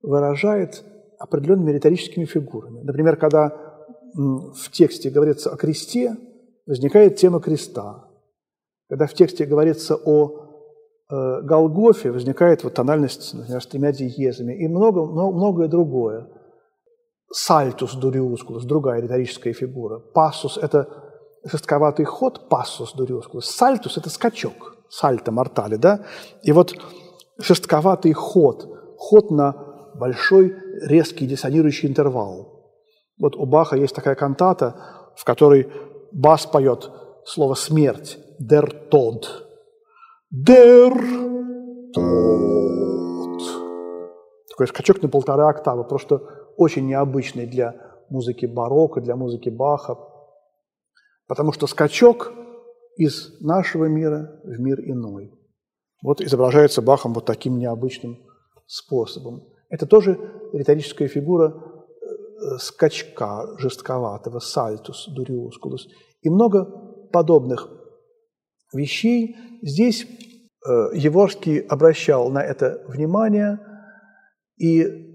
выражает 0.02 0.84
определенными 1.20 1.72
риторическими 1.72 2.26
фигурами. 2.26 2.82
Например, 2.82 3.16
когда 3.16 3.56
в 4.16 4.72
тексте 4.72 5.12
говорится 5.12 5.52
о 5.52 5.56
кресте, 5.56 6.18
возникает 6.66 7.18
тема 7.18 7.40
креста. 7.40 8.10
Когда 8.90 9.06
в 9.06 9.14
тексте 9.14 9.46
говорится 9.46 9.96
о 9.96 10.32
э, 11.10 11.42
Голгофе, 11.44 12.12
возникает 12.12 12.64
вот 12.64 12.74
тональность, 12.74 13.34
например, 13.34 13.62
с 13.62 13.68
тремя 13.68 13.92
диезами 13.92 14.54
и 14.54 14.68
много, 14.68 15.06
много, 15.06 15.36
многое 15.36 15.68
другое. 15.68 16.28
Сальтус 17.32 17.96
дуриускулус, 17.96 18.64
другая 18.66 19.02
риторическая 19.02 19.54
фигура. 19.54 20.00
Пассус– 20.00 20.58
это 20.62 20.88
жестковатый 21.44 22.06
ход, 22.06 22.50
пассус 22.50 22.94
дуриускулус. 22.94 23.50
Сальтус– 23.50 23.98
это 23.98 24.10
скачок, 24.10 24.76
сальто 24.90 25.32
мортали, 25.32 25.76
да? 25.76 26.06
И 26.44 26.52
вот 26.52 26.76
жестковатый 27.38 28.14
ход, 28.14 28.68
ход 28.98 29.32
на 29.32 29.54
большой 29.96 30.56
резкий 30.82 31.26
диссонирующий 31.26 31.90
интервал. 31.90 32.56
Вот 33.20 33.36
у 33.36 33.46
Баха 33.46 33.76
есть 33.78 33.96
такая 33.96 34.16
кантата, 34.16 34.76
в 35.16 35.24
которой 35.24 35.72
бас 36.12 36.46
поет 36.46 36.92
слово 37.26 37.56
«смерть»– 37.56 38.18
«der 38.42 38.90
Tod». 38.90 39.24
«Der 40.34 40.92
Tod». 41.96 43.40
Такой 44.50 44.68
скачок 44.68 45.02
на 45.02 45.10
полтора 45.10 45.50
октавы, 45.50 45.84
просто 45.86 46.22
очень 46.58 46.88
необычный 46.88 47.46
для 47.46 47.76
музыки 48.10 48.46
барокко, 48.46 49.02
для 49.02 49.16
музыки 49.16 49.50
Баха, 49.50 49.98
потому 51.28 51.52
что 51.52 51.68
скачок 51.68 52.32
из 52.98 53.40
нашего 53.42 53.86
мира 53.86 54.40
в 54.44 54.60
мир 54.60 54.80
иной. 54.80 55.32
Вот 56.02 56.22
изображается 56.22 56.82
Бахом 56.82 57.14
вот 57.14 57.26
таким 57.26 57.58
необычным 57.58 58.18
способом. 58.68 59.44
Это 59.70 59.86
тоже 59.86 60.20
риторическая 60.54 61.08
фигура 61.08 61.54
э, 61.56 62.58
скачка 62.60 63.58
жестковатого, 63.58 64.40
сальтус, 64.40 65.08
дуриускулус. 65.08 65.88
И 66.22 66.30
много 66.30 66.66
подобных 67.12 67.70
вещей. 68.74 69.36
Здесь 69.62 70.06
э, 70.06 70.70
Еворский 70.94 71.60
обращал 71.60 72.30
на 72.30 72.44
это 72.44 72.84
внимание 72.88 73.60
и 74.58 75.06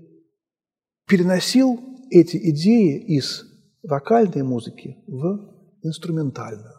переносил 1.11 1.81
эти 2.11 2.37
идеи 2.51 2.97
из 2.97 3.45
вокальной 3.83 4.45
музыки 4.45 4.97
в 5.09 5.41
инструментальную. 5.83 6.75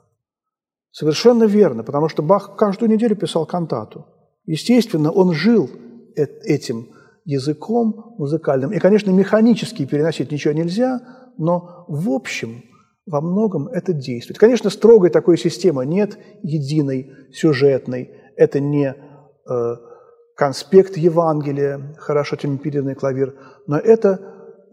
Совершенно 0.92 1.44
верно, 1.44 1.84
потому 1.84 2.08
что 2.08 2.24
Бах 2.24 2.56
каждую 2.56 2.90
неделю 2.90 3.18
писал 3.18 3.46
кантату. 3.46 4.06
Естественно, 4.46 5.12
он 5.12 5.34
жил 5.34 5.70
этим 6.16 6.88
языком 7.26 8.16
музыкальным. 8.18 8.72
И, 8.72 8.80
конечно, 8.80 9.12
механически 9.12 9.86
переносить 9.86 10.32
ничего 10.32 10.54
нельзя, 10.54 11.02
но 11.38 11.86
в 11.90 12.10
общем 12.10 12.64
во 13.06 13.20
многом 13.20 13.68
это 13.68 13.92
действует. 13.92 14.40
Конечно, 14.40 14.70
строгой 14.70 15.10
такой 15.10 15.38
системы 15.38 15.86
нет, 15.86 16.18
единой, 16.42 17.12
сюжетной. 17.34 18.12
Это 18.38 18.62
не 18.62 18.96
э, 18.96 19.76
конспект 20.42 20.98
Евангелия, 20.98 21.80
хорошо 22.00 22.36
темперированный 22.36 22.96
клавир, 22.96 23.36
но 23.68 23.78
это 23.78 24.20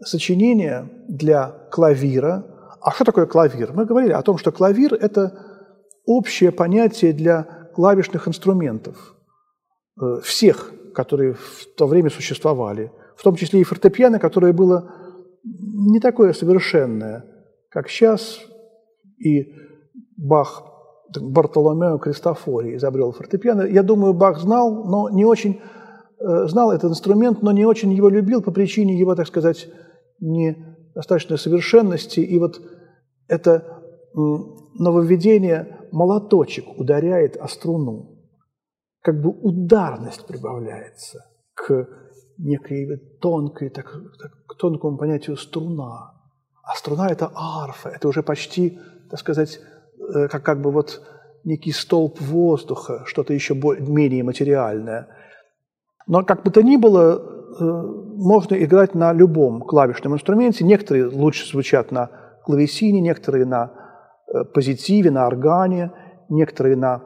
сочинение 0.01 0.89
для 1.07 1.69
клавира. 1.69 2.43
А 2.81 2.89
что 2.89 3.03
такое 3.03 3.27
клавир? 3.27 3.71
Мы 3.73 3.85
говорили 3.85 4.13
о 4.13 4.23
том, 4.23 4.39
что 4.39 4.51
клавир– 4.51 4.93
это 4.99 5.31
общее 6.07 6.51
понятие 6.51 7.13
для 7.13 7.43
клавишных 7.75 8.27
инструментов, 8.27 8.95
э, 10.01 10.21
всех, 10.23 10.73
которые 10.95 11.35
в 11.35 11.67
то 11.77 11.85
время 11.85 12.09
существовали, 12.09 12.91
в 13.15 13.21
том 13.21 13.35
числе 13.35 13.61
и 13.61 13.63
фортепиано, 13.63 14.17
которое 14.17 14.53
было 14.53 14.91
не 15.43 15.99
такое 15.99 16.33
совершенное, 16.33 17.25
как 17.69 17.89
сейчас, 17.89 18.39
и 19.23 19.53
Бах 20.17 20.63
Бартоломео 21.17 21.97
Кристофори 21.97 22.75
изобрел 22.75 23.11
фортепиано. 23.11 23.63
Я 23.63 23.83
думаю, 23.83 24.13
Бах 24.13 24.39
знал, 24.39 24.85
но 24.85 25.09
не 25.09 25.25
очень 25.25 25.61
э, 26.19 26.47
знал 26.47 26.71
этот 26.71 26.91
инструмент, 26.91 27.41
но 27.41 27.51
не 27.51 27.65
очень 27.65 27.91
его 27.91 28.09
любил 28.09 28.41
по 28.41 28.51
причине 28.51 28.97
его, 28.97 29.15
так 29.15 29.27
сказать, 29.27 29.67
недостаточной 30.19 31.37
совершенности. 31.37 32.19
И 32.19 32.37
вот 32.39 32.61
это 33.27 33.81
нововведение 34.13 35.87
молоточек 35.91 36.65
ударяет 36.77 37.37
о 37.37 37.47
струну. 37.47 38.17
Как 39.01 39.21
бы 39.21 39.29
ударность 39.29 40.27
прибавляется 40.27 41.25
к 41.53 41.87
некой 42.37 42.97
тонкой, 43.21 43.69
так, 43.69 43.85
так, 44.21 44.31
к 44.47 44.55
тонкому 44.55 44.97
понятию 44.97 45.37
струна. 45.37 46.13
А 46.63 46.75
струна– 46.75 47.09
это 47.09 47.31
арфа, 47.35 47.89
это 47.89 48.07
уже 48.07 48.23
почти, 48.23 48.79
так 49.09 49.19
сказать, 49.19 49.59
как, 50.29 50.43
как 50.43 50.61
бы 50.61 50.71
вот 50.71 51.01
некий 51.43 51.71
столб 51.71 52.19
воздуха, 52.19 53.03
что-то 53.05 53.33
еще 53.33 53.53
более, 53.53 53.85
менее 53.85 54.23
материальное. 54.23 55.07
Но 56.07 56.23
как 56.23 56.43
бы 56.43 56.51
то 56.51 56.61
ни 56.61 56.77
было, 56.77 57.21
э, 57.59 57.63
можно 57.63 58.55
играть 58.55 58.95
на 58.95 59.13
любом 59.13 59.61
клавишном 59.61 60.15
инструменте. 60.15 60.65
Некоторые 60.65 61.07
лучше 61.07 61.49
звучат 61.49 61.91
на 61.91 62.09
клавесине, 62.43 63.01
некоторые 63.01 63.45
на 63.45 63.71
э, 64.27 64.43
позитиве, 64.45 65.11
на 65.11 65.27
органе, 65.27 65.91
некоторые 66.29 66.75
на 66.75 67.03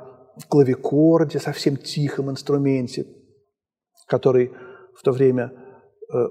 клавикорде, 0.50 1.40
совсем 1.40 1.78
тихом 1.78 2.32
инструменте, 2.32 3.06
который 4.08 4.52
в 4.96 5.04
то 5.04 5.12
время 5.12 5.52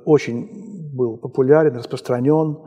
очень 0.05 0.93
был 0.95 1.19
популярен, 1.19 1.77
распространен. 1.77 2.59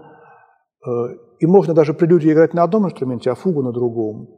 И 1.40 1.46
можно 1.46 1.74
даже 1.74 1.94
прелюдию 1.94 2.34
играть 2.34 2.54
на 2.54 2.64
одном 2.64 2.86
инструменте, 2.86 3.32
а 3.32 3.36
фугу 3.36 3.62
на 3.62 3.72
другом. 3.72 4.30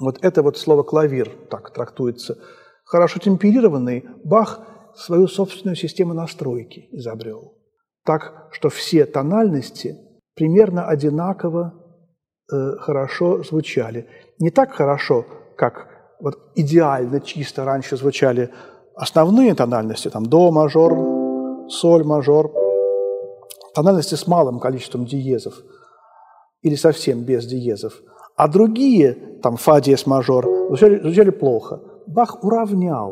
Вот 0.00 0.18
это 0.22 0.42
вот 0.42 0.58
слово 0.58 0.82
«клавир» 0.82 1.30
так 1.50 1.72
трактуется. 1.72 2.38
Хорошо 2.84 3.20
темперированный 3.20 4.04
Бах 4.24 4.60
свою 4.94 5.28
собственную 5.28 5.76
систему 5.76 6.14
настройки 6.14 6.88
изобрел. 6.92 7.54
Так, 8.04 8.48
что 8.52 8.68
все 8.68 9.06
тональности 9.06 9.96
примерно 10.34 10.86
одинаково 10.86 11.72
э, 12.52 12.76
хорошо 12.78 13.42
звучали. 13.42 14.08
Не 14.38 14.50
так 14.50 14.72
хорошо, 14.72 15.24
как 15.56 15.88
вот 16.20 16.34
идеально 16.54 17.20
чисто 17.20 17.64
раньше 17.64 17.96
звучали 17.96 18.50
основные 18.94 19.54
тональности, 19.54 20.10
там 20.10 20.26
до 20.26 20.50
мажор, 20.50 20.92
соль 21.70 22.04
мажор, 22.04 22.52
тональности 23.74 24.16
с 24.16 24.26
малым 24.26 24.60
количеством 24.60 25.06
диезов– 25.06 25.54
или 26.64 26.76
совсем 26.76 27.22
без 27.22 27.46
диезов. 27.46 28.02
А 28.36 28.48
другие, 28.48 29.12
там, 29.42 29.56
фа 29.56 29.80
диез 29.80 30.06
мажор, 30.06 30.44
звучали, 30.68 30.98
звучали 30.98 31.30
плохо. 31.30 31.80
Бах 32.06 32.42
уравнял 32.42 33.10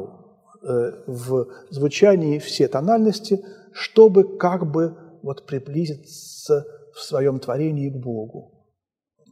э, 0.62 0.92
в 1.06 1.46
звучании 1.70 2.38
все 2.38 2.66
тональности, 2.66 3.44
чтобы 3.72 4.38
как 4.38 4.70
бы 4.70 4.96
вот 5.22 5.46
приблизиться 5.46 6.66
в 6.94 7.00
своем 7.00 7.38
творении 7.38 7.90
к 7.90 7.96
Богу. 7.96 8.66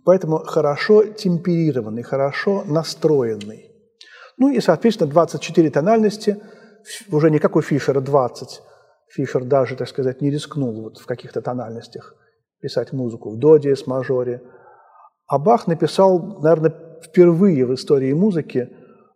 Поэтому 0.05 0.39
хорошо 0.39 1.05
темперированный, 1.05 2.03
хорошо 2.03 2.63
настроенный. 2.67 3.73
Ну 4.37 4.49
и, 4.49 4.61
соответственно, 4.61 5.11
24 5.11 5.71
тональности, 5.71 6.37
уже 7.11 7.31
не 7.31 7.39
как 7.39 7.57
у 7.57 7.63
Фишера 7.63 8.01
20. 8.01 8.61
Фишер 9.09 9.45
даже, 9.45 9.77
так 9.77 9.89
сказать, 9.89 10.21
не 10.21 10.31
рискнул 10.31 10.83
вот 10.83 10.99
в 10.99 11.07
каких-то 11.07 11.41
тональностях 11.41 12.15
писать 12.61 12.93
музыку 12.93 13.31
в 13.31 13.39
до 13.39 13.57
диез 13.57 13.87
мажоре. 13.87 14.43
А 15.27 15.39
Бах 15.39 15.67
написал, 15.67 16.41
наверное, 16.41 16.75
впервые 17.03 17.67
в 17.67 17.75
истории 17.75 18.13
музыки 18.13 18.69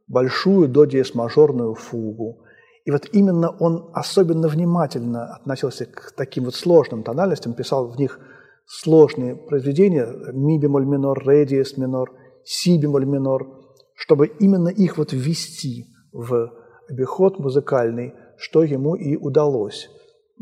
большую 0.07 0.69
до 0.69 0.85
диез 0.85 1.15
мажорную 1.15 1.75
фугу. 1.75 2.45
И 2.85 2.91
вот 2.91 3.09
именно 3.13 3.49
он 3.49 3.91
особенно 3.95 4.49
внимательно 4.49 5.35
относился 5.35 5.87
к 5.87 6.13
таким 6.17 6.45
вот 6.45 6.55
сложным 6.55 7.03
тональностям, 7.03 7.55
писал 7.55 7.89
в 7.91 7.99
них 7.99 8.21
сложные 8.67 9.37
произведения, 9.37 10.07
ми 10.33 10.59
бемоль 10.59 10.85
минор, 10.85 11.27
ре 11.27 11.47
диез 11.47 11.77
минор, 11.77 12.13
си 12.45 12.79
бемоль 12.79 13.07
минор, 13.07 13.47
чтобы 13.95 14.27
именно 14.27 14.69
их 14.69 14.99
вот 14.99 15.13
ввести 15.13 15.87
в 16.13 16.53
обиход 16.89 17.39
музыкальный, 17.39 18.15
что 18.37 18.63
ему 18.63 18.95
и 18.95 19.17
удалось. 19.17 19.89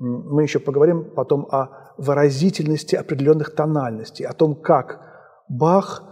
Мы 0.02 0.42
еще 0.42 0.58
поговорим 0.58 1.14
потом 1.14 1.46
о 1.50 1.94
выразительности 1.96 2.96
определенных 2.96 3.54
тональностей, 3.54 4.26
о 4.26 4.32
том, 4.32 4.56
как 4.56 5.00
Бах 5.48 6.02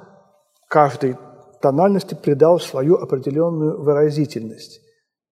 каждой 0.68 1.16
тональности 1.60 2.14
придал 2.14 2.60
свою 2.60 2.96
определенную 2.96 3.82
выразительность, 3.82 4.80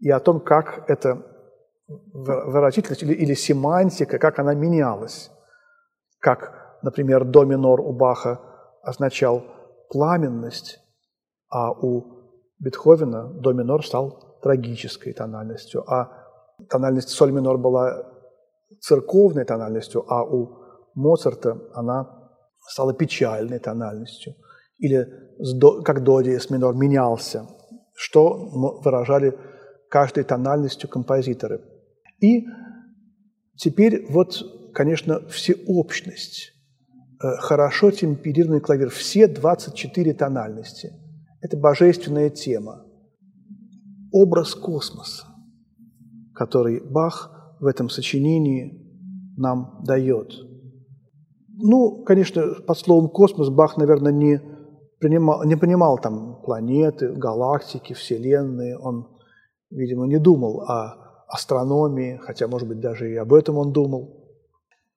и 0.00 0.10
о 0.10 0.18
том, 0.18 0.40
как 0.40 0.90
эта 0.90 1.22
выразительность 1.86 3.04
или, 3.04 3.14
или 3.14 3.34
семантика, 3.34 4.18
как 4.18 4.40
она 4.40 4.54
менялась. 4.54 5.30
Как, 6.18 6.78
например, 6.82 7.24
до 7.24 7.44
минор 7.44 7.80
у 7.80 7.92
Баха 7.92 8.40
означал 8.82 9.44
пламенность, 9.88 10.80
а 11.48 11.70
у 11.70 12.18
Бетховена 12.58 13.24
до 13.24 13.52
минор 13.52 13.86
стал 13.86 14.40
трагической 14.42 15.12
тональностью, 15.12 15.84
а 15.88 16.10
тональность 16.68 17.10
соль 17.10 17.30
минор 17.30 17.56
была 17.56 18.17
церковной 18.80 19.44
тональностью, 19.44 20.04
а 20.08 20.24
у 20.24 20.58
Моцарта 20.94 21.58
она 21.74 22.30
стала 22.68 22.94
печальной 22.94 23.58
тональностью. 23.58 24.34
Или 24.78 25.06
как 25.84 26.02
до 26.02 26.20
диез 26.20 26.50
минор 26.50 26.74
менялся, 26.74 27.46
что 27.94 28.34
выражали 28.84 29.36
каждой 29.90 30.24
тональностью 30.24 30.88
композиторы. 30.88 31.60
И 32.20 32.44
теперь 33.56 34.06
вот, 34.10 34.72
конечно, 34.74 35.26
всеобщность. 35.28 36.52
Э, 37.22 37.36
хорошо 37.38 37.90
темперированный 37.90 38.60
клавир, 38.60 38.90
все 38.90 39.26
24 39.26 40.14
тональности. 40.14 40.92
Это 41.40 41.56
божественная 41.56 42.30
тема. 42.30 42.84
Образ 44.12 44.54
космоса, 44.54 45.26
который 46.34 46.80
Бах 46.80 47.37
в 47.60 47.66
этом 47.66 47.88
сочинении 47.88 48.84
нам 49.36 49.80
дает. 49.84 50.32
Ну, 51.48 52.04
конечно, 52.04 52.54
под 52.66 52.78
словом 52.78 53.08
«космос» 53.08 53.48
Бах, 53.50 53.76
наверное, 53.76 54.12
не, 54.12 54.40
принимал, 55.00 55.44
не 55.44 55.56
понимал 55.56 55.98
там 55.98 56.40
планеты, 56.42 57.12
галактики, 57.12 57.92
вселенные. 57.94 58.78
Он, 58.78 59.08
видимо, 59.70 60.06
не 60.06 60.18
думал 60.18 60.62
о 60.62 61.24
астрономии, 61.28 62.20
хотя, 62.22 62.46
может 62.46 62.68
быть, 62.68 62.80
даже 62.80 63.10
и 63.10 63.16
об 63.16 63.34
этом 63.34 63.58
он 63.58 63.72
думал. 63.72 64.24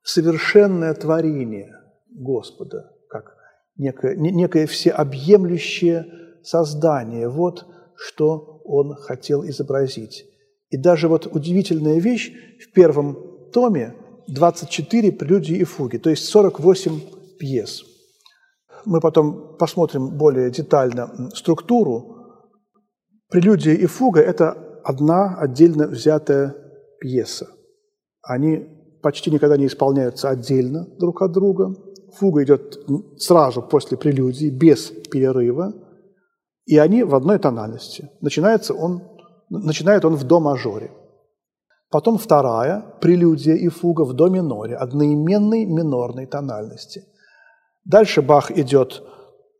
Совершенное 0.03 0.93
творение 0.93 1.75
Господа, 2.09 2.91
как 3.09 3.35
некое, 3.77 4.15
некое 4.15 4.65
всеобъемлющее 4.65 6.05
создание. 6.43 7.27
Вот 7.27 7.65
что 7.95 8.61
он 8.65 8.95
хотел 8.95 9.43
изобразить. 9.45 10.25
И 10.71 10.77
даже 10.77 11.07
вот 11.07 11.27
удивительная 11.27 11.99
вещь, 11.99 12.33
в 12.59 12.71
первом 12.71 13.17
томе 13.53 13.93
24 14.27 15.11
прелюдии 15.11 15.57
и 15.57 15.63
фуги, 15.65 15.97
то 15.97 16.09
есть 16.09 16.25
48 16.25 17.01
пьес. 17.37 17.83
Мы 18.85 18.99
потом 19.01 19.57
посмотрим 19.57 20.17
более 20.17 20.49
детально 20.49 21.29
структуру. 21.35 22.15
Прелюдия 23.29 23.73
и 23.73 23.85
фуга– 23.85 24.19
это 24.21 24.79
одна 24.83 25.37
отдельно 25.37 25.87
взятая 25.87 26.55
пьеса. 26.99 27.47
Они 28.23 28.67
почти 29.03 29.29
никогда 29.29 29.57
не 29.57 29.67
исполняются 29.67 30.29
отдельно 30.29 30.87
друг 30.99 31.21
от 31.21 31.33
друга. 31.33 31.75
Фуга 32.15 32.43
идет 32.43 32.77
сразу 33.17 33.61
после 33.61 33.97
прелюдии, 33.97 34.49
без 34.49 34.91
перерыва, 35.11 35.73
и 36.65 36.77
они 36.77 37.03
в 37.03 37.15
одной 37.15 37.39
тональности. 37.39 38.09
Начинается 38.21 38.73
он 38.73 39.01
начинает 39.59 40.05
он 40.05 40.15
в 40.15 40.23
до 40.23 40.39
мажоре. 40.39 40.91
Потом 41.89 42.17
вторая, 42.17 42.85
прелюдия 43.01 43.55
и 43.55 43.67
фуга 43.67 44.03
в 44.03 44.13
до 44.13 44.29
миноре, 44.29 44.75
одноименной 44.75 45.65
минорной 45.65 46.25
тональности. 46.25 47.03
Дальше 47.83 48.21
Бах 48.21 48.51
идет 48.51 49.03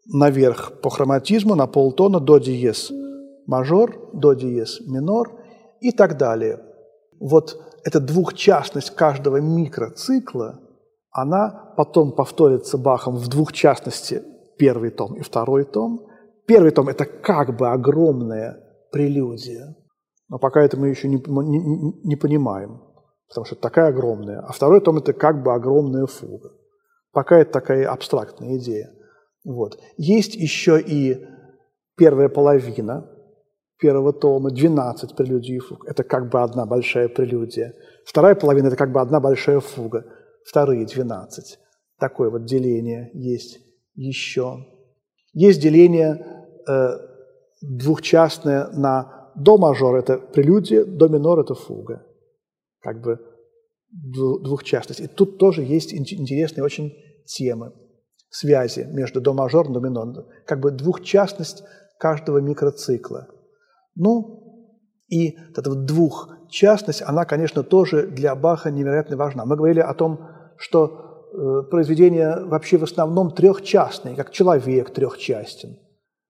наверх 0.06 0.82
по 0.82 0.90
хроматизму 0.90 1.56
на 1.56 1.68
полтона 1.68 2.20
до 2.20 2.38
диез 2.38 2.92
мажор, 3.48 4.12
до 4.14 4.34
диез 4.34 4.80
минор 4.88 5.32
и 5.82 5.92
так 5.92 6.18
далее. 6.18 6.60
Вот 7.20 7.62
эта 7.84 8.00
двухчастность 8.00 8.92
каждого 8.92 9.38
микроцикла, 9.38 10.60
она 11.12 11.74
потом 11.76 12.14
повторится 12.14 12.78
Бахом 12.78 13.18
в 13.18 13.28
двухчастности 13.28 14.24
первый 14.58 14.92
том 14.92 15.16
и 15.16 15.22
второй 15.22 15.66
том. 15.66 16.08
Первый 16.48 16.72
том– 16.72 16.88
это 16.90 17.06
как 17.06 17.58
бы 17.58 17.70
огромная 17.70 18.58
прелюдия, 18.92 19.76
но 20.32 20.40
пока 20.40 20.64
это 20.64 20.78
мы 20.78 20.88
еще 20.88 21.10
не, 21.10 21.18
не, 21.18 22.08
не 22.08 22.16
понимаем, 22.16 22.82
потому 23.28 23.44
что 23.46 23.56
это 23.56 23.64
такая 23.64 23.90
огромная. 23.90 24.40
А 24.40 24.54
второй 24.54 24.80
том– 24.80 24.98
это 25.00 25.12
как 25.12 25.44
бы 25.44 25.54
огромная 25.54 26.06
фуга. 26.06 26.52
Пока 27.12 27.38
это 27.38 27.52
такая 27.52 27.92
абстрактная 27.92 28.58
идея. 28.58 28.94
Вот. 29.44 29.78
Есть 29.98 30.36
еще 30.36 30.80
и 30.80 31.28
первая 31.98 32.30
половина 32.30 33.10
первого 33.78 34.14
тома, 34.14 34.52
12 34.52 35.18
прелюдий 35.18 35.58
и 35.58 35.60
фуг. 35.60 35.86
Это 35.86 36.04
как 36.04 36.30
бы 36.30 36.42
одна 36.42 36.66
большая 36.66 37.10
прелюдия. 37.10 37.74
Вторая 38.06 38.36
половина– 38.36 38.68
это 38.70 38.78
как 38.78 38.94
бы 38.94 39.02
одна 39.02 39.20
большая 39.20 39.60
фуга. 39.60 40.06
Вторые 40.46 40.86
12. 40.86 41.60
Такое 42.00 42.30
вот 42.30 42.46
деление 42.46 43.12
есть 43.14 43.60
еще. 43.96 44.66
Есть 45.34 45.62
деление 45.62 46.26
э, 46.70 46.90
двухчастное 47.62 48.68
на 48.68 49.21
до 49.36 49.58
мажор– 49.58 49.96
это 49.98 50.18
прелюдия, 50.18 50.86
до 50.86 51.08
минор– 51.08 51.40
это 51.42 51.54
фуга. 51.54 52.06
Как 52.80 53.02
бы 53.02 53.20
двухчастность. 53.92 55.02
И 55.02 55.08
тут 55.08 55.38
тоже 55.38 55.64
есть 55.64 55.94
интересные 55.94 56.64
очень 56.64 56.94
темы, 57.26 57.74
связи 58.30 58.88
между 58.92 59.22
до 59.22 59.34
мажор 59.34 59.70
и 59.70 59.74
до 59.74 59.80
минор. 59.80 60.26
Как 60.46 60.60
бы 60.60 60.72
двухчастность 60.72 61.64
каждого 62.00 62.40
микроцикла. 62.40 63.28
Ну, 63.96 64.42
и 65.08 65.38
эта 65.56 65.70
вот 65.70 65.86
двухчастность, 65.86 67.02
она, 67.02 67.26
конечно, 67.26 67.64
тоже 67.64 68.08
для 68.08 68.34
Баха 68.36 68.72
невероятно 68.72 69.18
важна. 69.18 69.46
Мы 69.46 69.58
говорили 69.58 69.82
о 69.82 69.94
том, 69.94 70.28
что 70.58 71.28
э, 71.34 71.70
произведения 71.70 72.38
вообще 72.46 72.78
в 72.78 72.84
основном 72.84 73.32
трехчастные, 73.32 74.16
как 74.16 74.32
человек 74.32 74.92
трехчастен, 74.92 75.78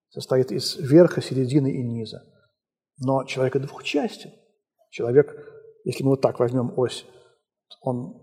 состоит 0.10 0.52
из 0.52 0.78
верха, 0.78 1.22
середины 1.22 1.72
и 1.72 1.84
низа. 1.84 2.24
Но 3.02 3.24
человек 3.24 3.58
двухчастен. 3.58 4.32
Человек, 4.92 5.36
если 5.84 6.04
мы 6.04 6.12
вот 6.12 6.22
так 6.22 6.40
возьмем 6.40 6.72
ось, 6.78 7.06
он, 7.82 8.22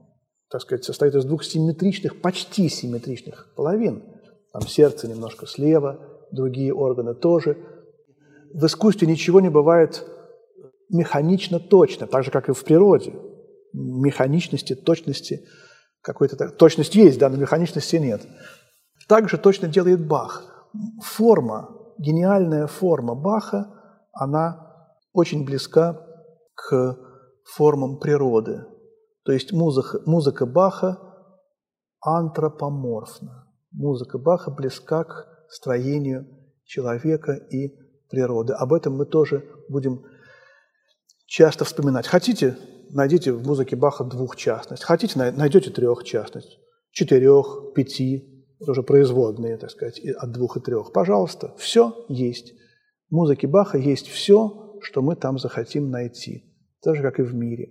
так 0.51 0.63
сказать, 0.63 0.85
состоит 0.85 1.15
из 1.15 1.25
двух 1.25 1.43
симметричных, 1.43 2.21
почти 2.21 2.69
симметричных 2.69 3.53
половин. 3.57 4.05
Там 4.53 4.63
сердце 4.63 5.09
немножко 5.09 5.47
слева, 5.47 5.99
другие 6.31 6.73
органы 6.73 7.15
тоже. 7.15 7.59
В 8.55 8.65
искусстве 8.67 9.09
ничего 9.09 9.41
не 9.41 9.51
бывает 9.51 10.07
механично 10.91 11.59
точно, 11.59 12.07
так 12.07 12.23
же, 12.23 12.31
как 12.31 12.49
и 12.49 12.53
в 12.53 12.65
природе. 12.65 13.15
Механичности, 13.73 14.75
точности, 14.75 15.45
какой-то 16.03 16.51
точность 16.51 16.95
есть, 16.95 17.19
да, 17.19 17.29
но 17.29 17.37
механичности 17.37 17.97
нет. 17.97 18.23
Так 19.09 19.29
же 19.29 19.39
точно 19.39 19.67
делает 19.67 20.07
Бах. 20.07 20.69
Форма, 21.03 21.69
гениальная 21.99 22.69
форма 22.69 23.17
Баха, 23.17 23.75
она 24.13 24.68
очень 25.19 25.45
близка 25.45 26.07
к 26.55 26.97
формам 27.45 27.99
природы. 27.99 28.65
То 29.25 29.33
есть 29.33 29.53
музыка, 29.53 30.01
музыка 30.07 30.47
Баха 30.47 30.99
антропоморфна. 32.01 33.53
Музыка 33.73 34.19
Баха 34.19 34.51
близка 34.51 35.05
к 35.05 35.27
строению 35.49 36.27
человека 36.65 37.33
и 37.33 37.75
природы. 38.09 38.53
Об 38.53 38.73
этом 38.73 38.97
мы 38.97 39.07
тоже 39.07 39.45
будем 39.69 40.05
часто 41.27 41.65
вспоминать. 41.65 42.07
Хотите, 42.07 42.57
найдите 42.91 43.33
в 43.33 43.47
музыке 43.47 43.77
Баха 43.77 44.05
двухчастность. 44.05 44.85
Хотите, 44.85 45.19
найдете 45.19 45.71
трехчастность, 45.71 46.59
четырех, 46.93 47.73
пяти, 47.75 48.47
тоже 48.65 48.83
производные, 48.83 49.57
так 49.57 49.71
сказать, 49.71 50.01
от 50.01 50.33
двух 50.33 50.57
и 50.57 50.61
трех. 50.61 50.93
Пожалуйста, 50.93 51.55
все 51.59 52.07
есть. 52.09 52.53
В 53.11 53.15
музыке 53.15 53.47
Баха 53.47 53.79
есть 53.79 54.09
все, 54.09 54.68
что 54.83 55.03
мы 55.03 55.17
там 55.17 55.39
захотим 55.39 55.91
найти, 55.91 56.45
так 56.83 56.97
же, 56.97 57.03
как 57.03 57.19
и 57.19 57.23
в 57.23 57.35
мире. 57.35 57.71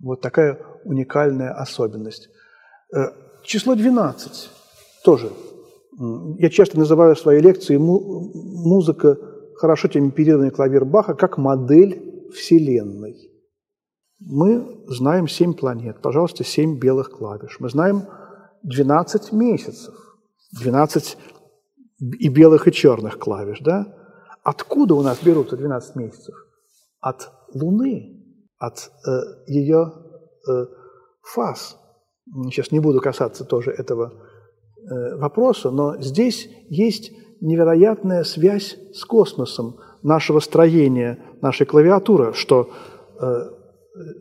Вот 0.00 0.20
такая 0.20 0.58
уникальная 0.84 1.52
особенность. 1.52 2.28
Э, 2.94 3.08
число 3.42 3.74
12 3.74 4.50
тоже. 5.04 5.30
Я 6.38 6.50
часто 6.50 6.78
называю 6.78 7.16
свои 7.16 7.40
лекции 7.40 7.78
музыка, 7.78 9.16
хорошо 9.54 9.88
темперированный 9.88 10.50
клавир 10.50 10.84
Баха, 10.84 11.14
как 11.14 11.38
модель 11.38 12.28
Вселенной. 12.34 13.16
Мы 14.20 14.84
знаем 14.88 15.28
семь 15.28 15.54
планет, 15.54 16.00
пожалуйста, 16.02 16.44
семь 16.44 16.78
белых 16.78 17.10
клавиш. 17.10 17.56
Мы 17.60 17.70
знаем 17.70 18.02
12 18.62 19.32
месяцев, 19.32 19.94
12 20.60 21.16
и 22.18 22.28
белых, 22.28 22.68
и 22.68 22.72
черных 22.72 23.18
клавиш, 23.18 23.60
да? 23.60 23.86
Откуда 24.46 24.94
у 24.94 25.02
нас 25.02 25.20
берутся 25.24 25.56
12 25.56 25.96
месяцев? 25.96 26.36
От 27.00 27.32
Луны, 27.52 28.22
от 28.58 28.92
э, 29.04 29.10
ее 29.48 29.92
э, 30.48 30.66
фаз. 31.20 31.76
Сейчас 32.44 32.70
не 32.70 32.78
буду 32.78 33.00
касаться 33.00 33.44
тоже 33.44 33.72
этого 33.72 34.12
э, 34.12 35.16
вопроса, 35.16 35.72
но 35.72 36.00
здесь 36.00 36.48
есть 36.68 37.10
невероятная 37.40 38.22
связь 38.22 38.76
с 38.94 39.04
космосом 39.04 39.80
нашего 40.04 40.38
строения, 40.38 41.18
нашей 41.42 41.66
клавиатуры, 41.66 42.32
что 42.32 42.70
э, 43.20 43.50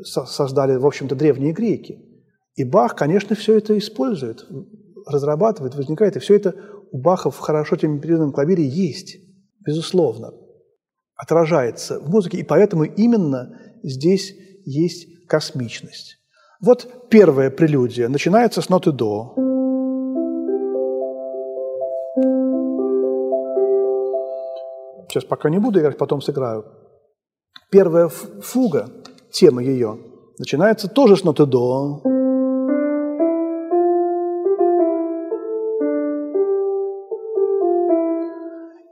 создали, 0.03 0.77
в 0.77 0.87
общем-то, 0.87 1.13
древние 1.13 1.53
греки. 1.53 1.99
И 2.55 2.63
Бах, 2.63 2.95
конечно, 2.95 3.35
все 3.35 3.59
это 3.59 3.77
использует, 3.77 4.43
разрабатывает, 5.05 5.75
возникает, 5.75 6.15
и 6.15 6.19
все 6.19 6.35
это 6.35 6.55
у 6.89 6.97
Баха 6.99 7.29
в 7.29 7.37
хорошо 7.37 7.75
темперированном 7.75 8.33
клавире 8.33 8.67
есть, 8.67 9.19
безусловно, 9.65 10.33
отражается 11.15 11.99
в 11.99 12.09
музыке, 12.09 12.37
и 12.37 12.43
поэтому 12.43 12.83
именно 12.83 13.59
здесь 13.83 14.33
есть 14.65 15.27
космичность. 15.27 16.17
Вот 16.61 17.09
первая 17.09 17.49
прелюдия 17.49 18.07
начинается 18.09 18.61
с 18.61 18.69
ноты 18.69 18.91
«до». 18.91 19.35
Сейчас 25.09 25.23
пока 25.23 25.49
не 25.49 25.59
буду 25.59 25.79
играть, 25.79 25.97
потом 25.97 26.21
сыграю. 26.21 26.65
Первая 27.71 28.09
фуга, 28.09 28.89
тема 29.31 29.63
ее, 29.63 29.97
начинается 30.37 30.89
тоже 30.89 31.15
с 31.15 31.23
ноты 31.23 31.45
«до». 31.45 32.01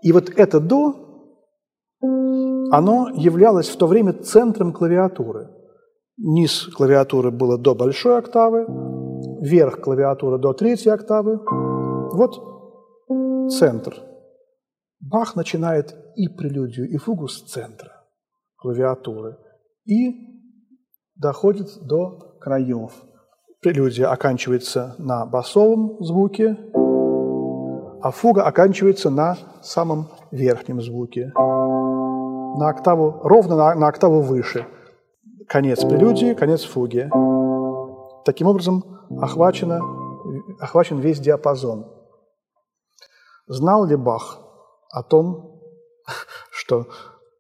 И 0.04 0.12
вот 0.12 0.30
это 0.36 0.60
«до», 0.60 0.96
оно 2.72 3.10
являлось 3.16 3.70
в 3.70 3.78
то 3.78 3.88
время 3.88 4.14
центром 4.14 4.74
клавиатуры. 4.74 5.50
Низ 6.18 6.68
клавиатуры 6.76 7.32
было 7.32 7.58
до 7.58 7.74
большой 7.74 8.18
октавы, 8.18 8.66
верх 9.42 9.80
клавиатуры 9.82 10.38
до 10.38 10.54
третьей 10.54 10.92
октавы. 10.92 11.40
Вот 12.14 13.52
центр. 13.52 13.96
Бах 15.00 15.36
начинает 15.36 15.96
и 16.16 16.28
прелюдию, 16.28 16.90
и 16.90 16.98
фугу 16.98 17.28
с 17.28 17.42
центра 17.42 18.04
клавиатуры 18.58 19.38
и 19.86 20.14
доходит 21.16 21.68
до 21.82 22.38
краев. 22.40 22.92
Прелюдия 23.62 24.08
оканчивается 24.10 24.96
на 24.98 25.26
басовом 25.26 26.04
звуке, 26.04 26.58
а 28.04 28.12
фуга 28.12 28.44
оканчивается 28.44 29.10
на 29.10 29.38
самом 29.62 30.10
верхнем 30.30 30.82
звуке, 30.82 31.32
на 31.36 32.68
октаву, 32.68 33.22
ровно 33.24 33.56
на, 33.56 33.76
на 33.76 33.88
октаву 33.88 34.20
выше. 34.20 34.68
Конец 35.48 35.86
прелюдии, 35.86 36.34
конец 36.34 36.66
фуги. 36.66 37.10
Таким 38.26 38.48
образом, 38.48 38.84
охвачено, 39.22 39.80
охвачен 40.60 41.00
весь 41.00 41.20
диапазон. 41.20 41.88
Знал 43.48 43.86
ли 43.86 43.96
Бах 43.96 44.38
о 44.92 45.02
том, 45.02 45.62
что 46.52 46.88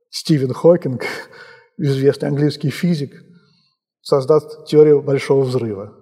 Стивен 0.09 0.53
Хокинг, 0.53 1.03
известный 1.77 2.29
английский 2.29 2.69
физик, 2.69 3.11
создаст 3.99 4.65
теорию 4.65 5.01
большого 5.01 5.41
взрыва, 5.41 5.93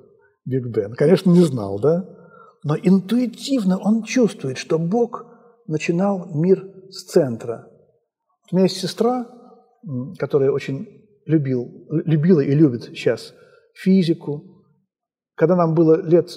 Биг 0.45 0.67
Бен? 0.67 0.93
Конечно, 0.93 1.31
не 1.31 1.41
знал, 1.41 1.79
да? 1.79 2.20
Но 2.63 2.75
интуитивно 2.75 3.77
он 3.77 4.03
чувствует, 4.03 4.57
что 4.57 4.77
Бог 4.77 5.25
начинал 5.67 6.27
мир 6.33 6.65
с 6.89 7.05
центра. 7.05 7.67
У 8.51 8.55
меня 8.55 8.65
есть 8.65 8.77
сестра, 8.77 9.25
которая 10.17 10.51
очень 10.51 10.87
любил, 11.25 11.87
любила 11.89 12.41
и 12.41 12.53
любит 12.53 12.83
сейчас 12.83 13.33
физику. 13.73 14.63
Когда 15.35 15.55
нам 15.55 15.73
было 15.73 16.01
лет 16.01 16.29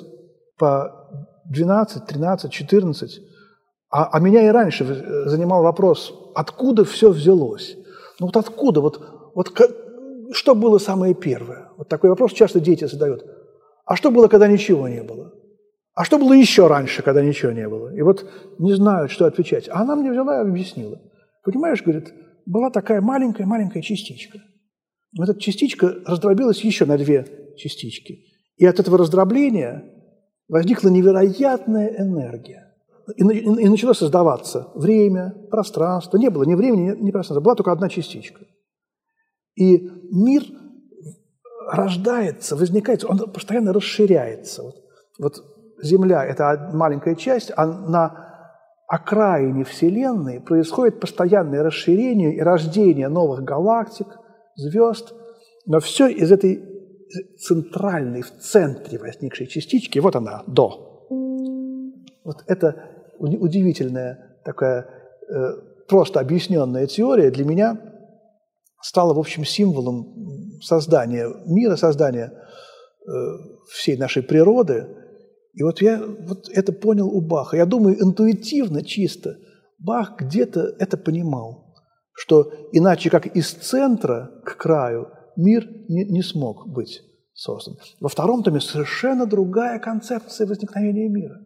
по 0.56 1.08
12, 1.50 2.06
13, 2.06 2.50
14, 2.50 3.20
а, 3.90 4.08
а 4.12 4.20
меня 4.20 4.46
и 4.46 4.48
раньше 4.48 4.84
занимал 5.26 5.62
вопрос, 5.62 6.12
откуда 6.34 6.84
все 6.84 7.10
взялось? 7.10 7.76
Ну 8.20 8.26
вот 8.26 8.36
откуда? 8.36 8.80
Вот, 8.80 9.00
вот 9.34 9.52
что 10.32 10.54
было 10.54 10.78
самое 10.78 11.14
первое? 11.14 11.68
Вот 11.76 11.88
такой 11.88 12.10
вопрос 12.10 12.32
часто 12.32 12.60
дети 12.60 12.84
задают. 12.84 13.24
А 13.84 13.96
что 13.96 14.10
было, 14.10 14.28
когда 14.28 14.46
ничего 14.46 14.88
не 14.88 15.02
было? 15.02 15.32
А 15.94 16.04
что 16.04 16.18
было 16.18 16.32
еще 16.32 16.66
раньше, 16.66 17.02
когда 17.02 17.22
ничего 17.22 17.52
не 17.52 17.68
было? 17.68 17.94
И 17.94 18.02
вот 18.02 18.28
не 18.58 18.74
знают, 18.74 19.12
что 19.12 19.26
отвечать. 19.26 19.68
А 19.68 19.80
она 19.80 19.94
мне 19.94 20.10
взяла 20.10 20.38
и 20.38 20.40
объяснила. 20.40 21.00
Понимаешь, 21.44 21.82
говорит, 21.82 22.12
была 22.46 22.70
такая 22.70 23.00
маленькая-маленькая 23.00 23.82
частичка. 23.82 24.38
Но 25.12 25.24
эта 25.24 25.38
частичка 25.38 25.94
раздробилась 26.04 26.60
еще 26.62 26.84
на 26.84 26.98
две 26.98 27.54
частички. 27.56 28.24
И 28.56 28.66
от 28.66 28.80
этого 28.80 28.98
раздробления 28.98 29.84
возникла 30.48 30.88
невероятная 30.88 31.94
энергия. 31.98 32.74
И, 33.16 33.22
и, 33.22 33.38
и 33.38 33.68
начало 33.68 33.92
создаваться 33.92 34.72
время, 34.74 35.32
пространство. 35.50 36.16
Не 36.16 36.30
было 36.30 36.42
ни 36.42 36.54
времени, 36.54 36.96
ни 36.98 37.12
пространства. 37.12 37.44
Была 37.44 37.54
только 37.54 37.70
одна 37.70 37.88
частичка. 37.88 38.44
И 39.54 39.88
мир 40.10 40.42
рождается, 41.68 42.56
возникает, 42.56 43.04
он 43.04 43.18
постоянно 43.32 43.72
расширяется. 43.72 44.62
Вот, 44.62 44.74
вот 45.18 45.53
Земля– 45.84 46.24
это 46.26 46.70
маленькая 46.72 47.14
часть, 47.14 47.52
а 47.54 47.66
на 47.66 48.24
окраине 48.88 49.64
Вселенной 49.64 50.40
происходит 50.40 50.98
постоянное 50.98 51.62
расширение 51.62 52.34
и 52.34 52.40
рождение 52.40 53.08
новых 53.08 53.44
галактик, 53.44 54.06
звезд, 54.56 55.12
но 55.66 55.80
все 55.80 56.08
из 56.08 56.32
этой 56.32 56.62
центральной, 57.38 58.22
в 58.22 58.30
центре 58.38 58.98
возникшей 58.98 59.46
частички, 59.46 59.98
вот 59.98 60.16
она, 60.16 60.42
до. 60.46 61.06
Вот 62.24 62.44
это 62.46 62.90
удивительная 63.18 64.38
такая 64.42 64.86
э, 65.28 65.34
просто 65.86 66.20
объясненная 66.20 66.86
теория 66.86 67.30
для 67.30 67.44
меня 67.44 67.78
стала, 68.80 69.12
в 69.12 69.18
общем, 69.18 69.44
символом 69.44 70.60
создания 70.62 71.28
мира, 71.46 71.76
создания 71.76 72.32
э, 72.32 73.10
всей 73.68 73.98
нашей 73.98 74.22
природы– 74.22 74.86
и 75.54 75.62
вот 75.62 75.80
я 75.80 76.02
вот 76.04 76.48
это 76.48 76.72
понял 76.72 77.08
у 77.08 77.20
Баха. 77.20 77.56
Я 77.56 77.66
думаю, 77.66 78.02
интуитивно, 78.02 78.82
чисто, 78.82 79.38
Бах 79.78 80.16
где-то 80.18 80.74
это 80.78 80.96
понимал, 80.96 81.74
что 82.12 82.52
иначе 82.72 83.10
как 83.10 83.26
из 83.26 83.50
центра 83.50 84.30
к 84.44 84.56
краю 84.56 85.08
мир 85.36 85.68
не, 85.88 86.04
не 86.04 86.22
смог 86.22 86.66
быть 86.66 87.02
создан. 87.34 87.76
Во 88.00 88.08
втором 88.08 88.42
томе 88.42 88.60
совершенно 88.60 89.26
другая 89.26 89.78
концепция 89.78 90.46
возникновения 90.46 91.08
мира. 91.08 91.40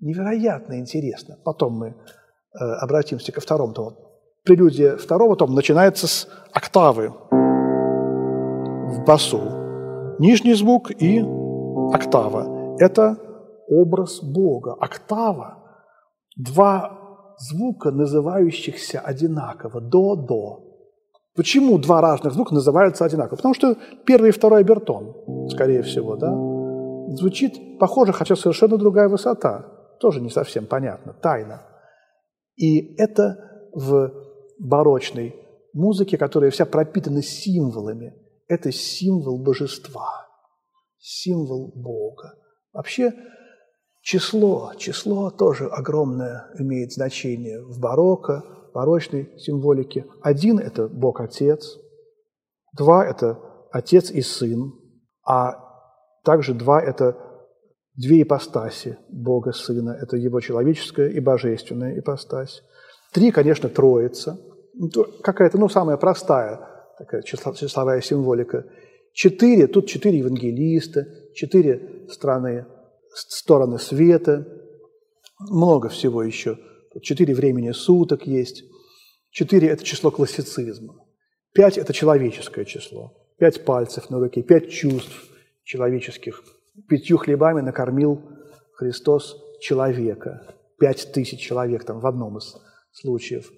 Невероятно 0.00 0.78
интересно. 0.78 1.36
Потом 1.44 1.74
мы 1.74 1.88
э, 1.88 1.94
обратимся 2.58 3.32
ко 3.32 3.40
второму 3.40 3.72
тому. 3.72 3.96
Прелюдия 4.44 4.96
второго 4.96 5.36
тома 5.36 5.54
начинается 5.54 6.06
с 6.06 6.28
октавы 6.52 7.08
в 7.08 9.04
басу. 9.06 9.40
Нижний 10.18 10.54
звук 10.54 10.90
и 10.90 11.20
октава. 11.92 12.76
Это 12.78 13.16
образ 13.80 14.22
Бога. 14.22 14.76
Октава– 14.80 15.58
два 16.36 17.34
звука, 17.38 17.90
называющихся 17.90 19.00
одинаково– 19.00 19.80
до-до. 19.82 20.64
Почему 21.36 21.78
два 21.78 22.00
разных 22.00 22.32
звука 22.32 22.54
называются 22.54 23.04
одинаково? 23.04 23.36
Потому 23.36 23.54
что 23.54 23.76
первый 24.06 24.28
и 24.28 24.32
второй 24.32 24.60
обертон, 24.60 25.48
скорее 25.50 25.82
всего, 25.82 26.16
да? 26.16 26.32
Звучит 27.16 27.78
похоже, 27.78 28.12
хотя 28.12 28.36
совершенно 28.36 28.76
другая 28.76 29.08
высота. 29.08 29.66
Тоже 30.00 30.20
не 30.20 30.30
совсем 30.30 30.66
понятно, 30.66 31.12
тайна. 31.12 31.62
И 32.56 32.94
это 32.96 33.36
в 33.72 34.12
барочной 34.58 35.34
музыке, 35.72 36.16
которая 36.16 36.50
вся 36.50 36.66
пропитана 36.66 37.22
символами. 37.22 38.14
Это 38.46 38.70
символ 38.70 39.42
божества, 39.42 40.26
символ 40.98 41.72
Бога. 41.74 42.34
Вообще 42.72 43.12
Число, 44.04 44.72
число 44.76 45.30
тоже 45.30 45.66
огромное 45.66 46.50
имеет 46.58 46.92
значение 46.92 47.62
в 47.62 47.80
барокко, 47.80 48.44
барочной 48.74 49.30
символике. 49.38 50.04
Один– 50.20 50.58
это 50.60 50.88
Бог-Отец, 50.88 51.78
два– 52.76 53.06
это 53.08 53.38
Отец 53.72 54.10
и 54.10 54.20
Сын, 54.20 54.74
а 55.26 55.54
также 56.22 56.52
два– 56.52 56.82
это 56.82 57.16
две 57.96 58.20
ипостаси 58.20 58.98
Бога 59.08 59.52
Сына. 59.52 59.96
Это 59.98 60.18
Его 60.18 60.38
человеческая 60.40 61.08
и 61.08 61.18
божественная 61.18 61.98
ипостась. 61.98 62.62
Три, 63.10 63.30
конечно, 63.30 63.70
Троица. 63.70 64.38
Ну, 64.74 64.90
какая-то, 65.22 65.56
ну, 65.56 65.70
самая 65.70 65.96
простая 65.96 66.60
такая 66.98 67.22
числовая 67.22 68.02
символика. 68.02 68.66
Четыре, 69.14 69.66
тут 69.66 69.86
четыре 69.86 70.18
евангелиста, 70.18 71.06
четыре 71.34 72.06
страны 72.10 72.66
стороны 73.14 73.78
света, 73.78 74.46
много 75.38 75.88
всего 75.88 76.22
еще. 76.22 76.58
Четыре 77.02 77.34
времени 77.34 77.72
суток 77.72 78.26
есть. 78.26 78.64
Четыре– 79.30 79.68
это 79.70 79.84
число 79.84 80.10
классицизма. 80.10 80.94
Пять– 81.52 81.78
это 81.78 81.92
человеческое 81.92 82.64
число. 82.64 83.12
Пять 83.38 83.64
пальцев 83.64 84.10
на 84.10 84.20
руке, 84.20 84.42
пять 84.42 84.70
чувств 84.70 85.28
человеческих. 85.64 86.42
Пятью 86.88 87.18
хлебами 87.18 87.60
накормил 87.60 88.22
Христос 88.74 89.36
человека. 89.60 90.54
Пять 90.78 91.12
тысяч 91.12 91.40
человек 91.40 91.84
там 91.84 92.00
в 92.00 92.06
одном 92.06 92.38
из 92.38 92.56
случаев. 92.92 93.50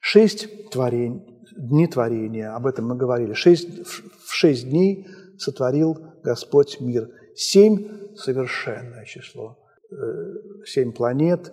Шесть 0.00 0.70
творений, 0.70 1.22
дни 1.56 1.86
творения, 1.86 2.54
об 2.54 2.66
этом 2.66 2.88
мы 2.88 2.96
говорили. 2.96 3.34
Шесть, 3.34 3.86
в 3.86 4.32
шесть 4.32 4.68
дней 4.68 5.06
сотворил 5.38 5.98
Господь 6.22 6.80
мир. 6.80 7.10
Семь– 7.42 8.14
совершенное 8.16 9.06
число. 9.06 9.56
Э, 9.90 9.94
семь 10.66 10.92
планет, 10.92 11.50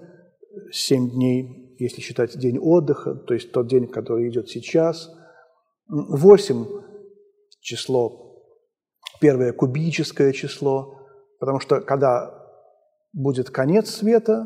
семь 0.70 1.10
дней, 1.10 1.78
если 1.80 2.02
считать 2.02 2.38
день 2.38 2.60
отдыха, 2.60 3.16
то 3.16 3.34
есть 3.34 3.54
тот 3.54 3.68
день, 3.68 3.88
который 3.88 4.28
идет 4.28 4.50
сейчас. 4.50 5.10
Восемь– 5.88 6.66
число, 7.62 8.44
первое– 9.22 9.54
кубическое 9.54 10.34
число, 10.34 11.08
потому 11.40 11.62
что 11.62 11.80
когда 11.80 12.38
будет 13.14 13.50
конец 13.50 13.90
света, 13.90 14.46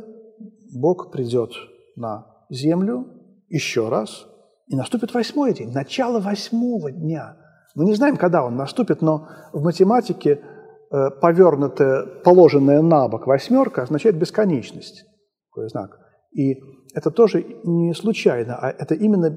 Бог 0.72 1.12
придет 1.12 1.54
на 1.96 2.28
землю 2.52 3.08
еще 3.50 3.90
раз, 3.90 4.28
и 4.68 4.76
наступит 4.76 5.12
восьмой 5.16 5.56
день, 5.56 5.72
начало 5.72 6.20
восьмого 6.20 6.92
дня. 6.92 7.36
Мы 7.74 7.86
не 7.86 7.96
знаем, 7.96 8.18
когда 8.18 8.46
он 8.46 8.58
наступит, 8.58 9.02
но 9.02 9.28
в 9.54 9.64
математике 9.64 10.44
повернутая, 10.92 12.06
положенная 12.24 12.82
на 12.82 13.08
бок 13.08 13.26
восьмерка 13.26 13.84
означает 13.84 14.18
бесконечность, 14.18 15.06
такой 15.50 15.70
знак. 15.70 15.98
И 16.34 16.62
это 16.94 17.12
тоже 17.12 17.46
не 17.64 17.94
случайно, 17.94 18.58
а 18.58 18.70
это 18.70 18.94
именно 18.96 19.34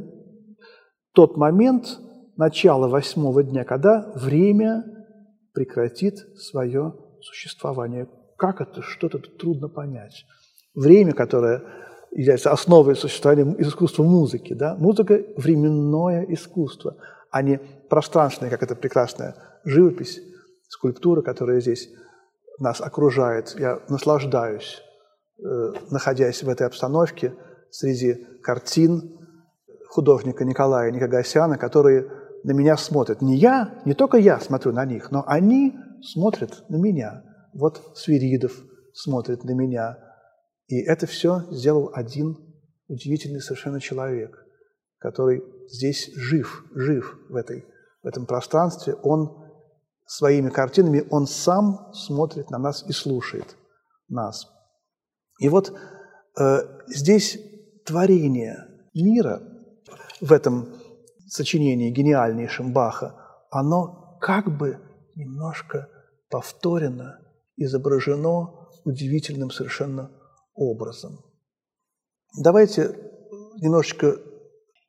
тот 1.13 1.37
момент 1.37 1.99
начала 2.37 2.89
восьмого 2.89 3.45
дня, 3.45 3.65
когда 3.65 4.13
время 4.17 4.85
прекратит 5.53 6.19
свое 6.37 6.95
существование. 7.21 8.09
Как 8.37 8.61
это? 8.61 8.83
Что-то 8.83 9.19
трудно 9.19 9.69
понять. 9.69 10.25
Время, 10.75 11.13
которое 11.13 11.63
является 12.11 12.51
основой 12.51 12.97
существования 12.97 13.55
искусства 13.59 14.03
музыки. 14.03 14.55
Да? 14.55 14.75
Музыка– 14.75 15.21
временное 15.37 16.25
искусство, 16.29 16.97
а 17.31 17.43
не 17.43 17.61
пространственное, 17.89 18.51
как 18.51 18.65
это 18.65 18.75
прекрасная 18.75 19.37
живопись, 19.65 20.21
скульптура, 20.75 21.23
которая 21.23 21.61
здесь 21.61 21.89
нас 22.59 22.81
окружает. 22.81 23.55
Я 23.59 23.81
наслаждаюсь, 23.89 24.83
э, 25.39 25.73
находясь 25.91 26.43
в 26.43 26.49
этой 26.49 26.67
обстановке 26.67 27.35
среди 27.71 28.27
картин 28.43 29.19
художника 29.89 30.45
Николая 30.45 30.91
Никогасяна, 30.91 31.59
которые 31.59 32.09
на 32.43 32.53
меня 32.53 32.77
смотрят. 32.77 33.23
Не 33.23 33.37
я, 33.37 33.81
не 33.85 33.95
только 33.95 34.19
я 34.19 34.41
смотрю 34.41 34.73
на 34.73 34.85
них, 34.85 35.13
но 35.13 35.25
они 35.27 35.77
смотрят 36.03 36.65
на 36.69 36.77
меня. 36.77 37.23
Вот 37.53 37.81
Свиридов 37.95 38.53
смотрит 38.93 39.45
на 39.45 39.53
меня, 39.53 39.99
и 40.67 40.81
это 40.81 41.07
все 41.07 41.45
сделал 41.51 41.91
один 41.95 42.37
удивительный 42.89 43.41
совершенно 43.41 43.81
человек, 43.81 44.45
который 44.99 45.43
здесь 45.69 46.13
жив, 46.15 46.65
жив 46.75 47.17
в, 47.29 47.37
этой, 47.37 47.65
в 48.03 48.07
этом 48.07 48.27
пространстве. 48.27 48.95
Он 49.03 49.44
своими 50.07 50.51
картинами, 50.51 51.07
он 51.11 51.27
сам 51.27 51.93
смотрит 51.93 52.51
на 52.51 52.59
нас 52.59 52.85
и 52.89 52.93
слушает 52.93 53.57
нас. 54.09 54.49
И 55.39 55.49
вот 55.49 55.73
э, 56.39 56.59
здесь 56.89 57.39
творение 57.85 58.67
мира 58.95 59.43
в 60.21 60.33
этом 60.33 60.69
сочинении 61.27 61.91
гениальнейшем 61.91 62.73
Баха, 62.73 63.15
оно 63.51 64.19
как 64.21 64.57
бы 64.57 64.79
немножко 65.15 65.89
повторено, 66.31 67.19
изображено 67.57 68.69
удивительным 68.85 69.51
совершенно 69.51 70.11
образом. 70.55 71.19
Давайте 72.37 72.97
немножечко 73.61 74.19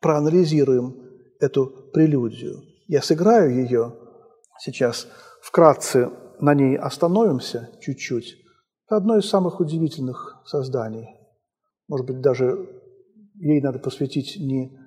проанализируем 0.01 0.95
эту 1.39 1.67
прелюдию. 1.93 2.61
Я 2.87 3.01
сыграю 3.01 3.55
ее 3.55 3.93
сейчас, 4.59 5.07
вкратце 5.41 6.09
на 6.39 6.53
ней 6.53 6.77
остановимся 6.77 7.69
чуть-чуть. 7.81 8.37
Это 8.85 8.97
одно 8.97 9.17
из 9.17 9.27
самых 9.27 9.59
удивительных 9.59 10.41
созданий. 10.45 11.07
Может 11.87 12.07
быть, 12.07 12.21
даже 12.21 12.81
ей 13.35 13.61
надо 13.61 13.79
посвятить 13.79 14.37
не 14.39 14.77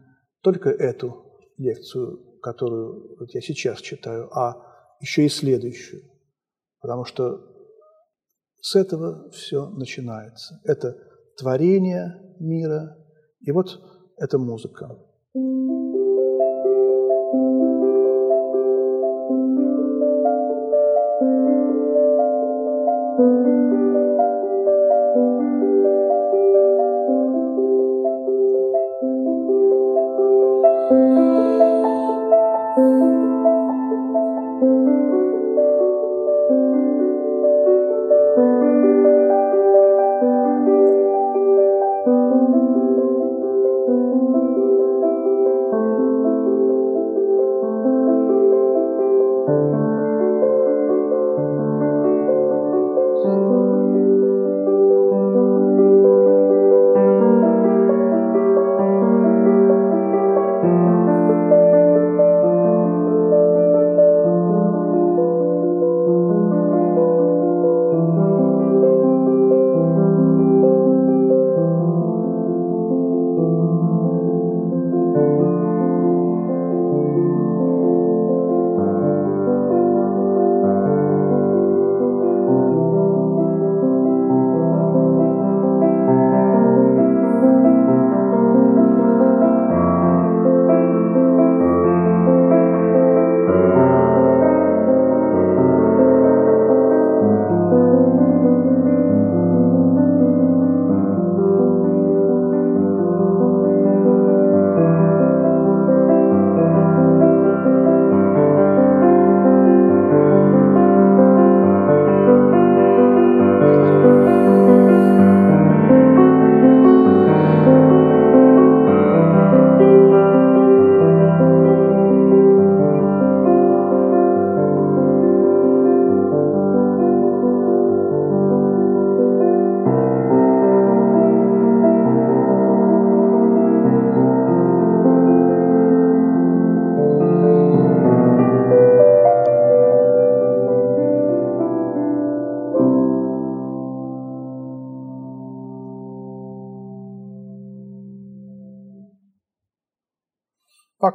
только 0.42 0.70
эту 0.70 1.24
лекцию, 1.56 2.40
которую 2.40 3.16
вот 3.18 3.34
я 3.34 3.40
сейчас 3.40 3.80
читаю, 3.80 4.28
а 4.36 4.62
еще 5.00 5.26
и 5.26 5.28
следующую. 5.28 6.02
Потому 6.80 7.04
что 7.04 7.40
с 8.60 8.76
этого 8.76 9.30
все 9.30 9.68
начинается. 9.70 10.60
Это 10.64 10.96
творение 11.36 12.36
мира, 12.40 12.96
и 13.40 13.52
вот 13.52 13.80
эта 14.16 14.38
музыка. 14.38 14.96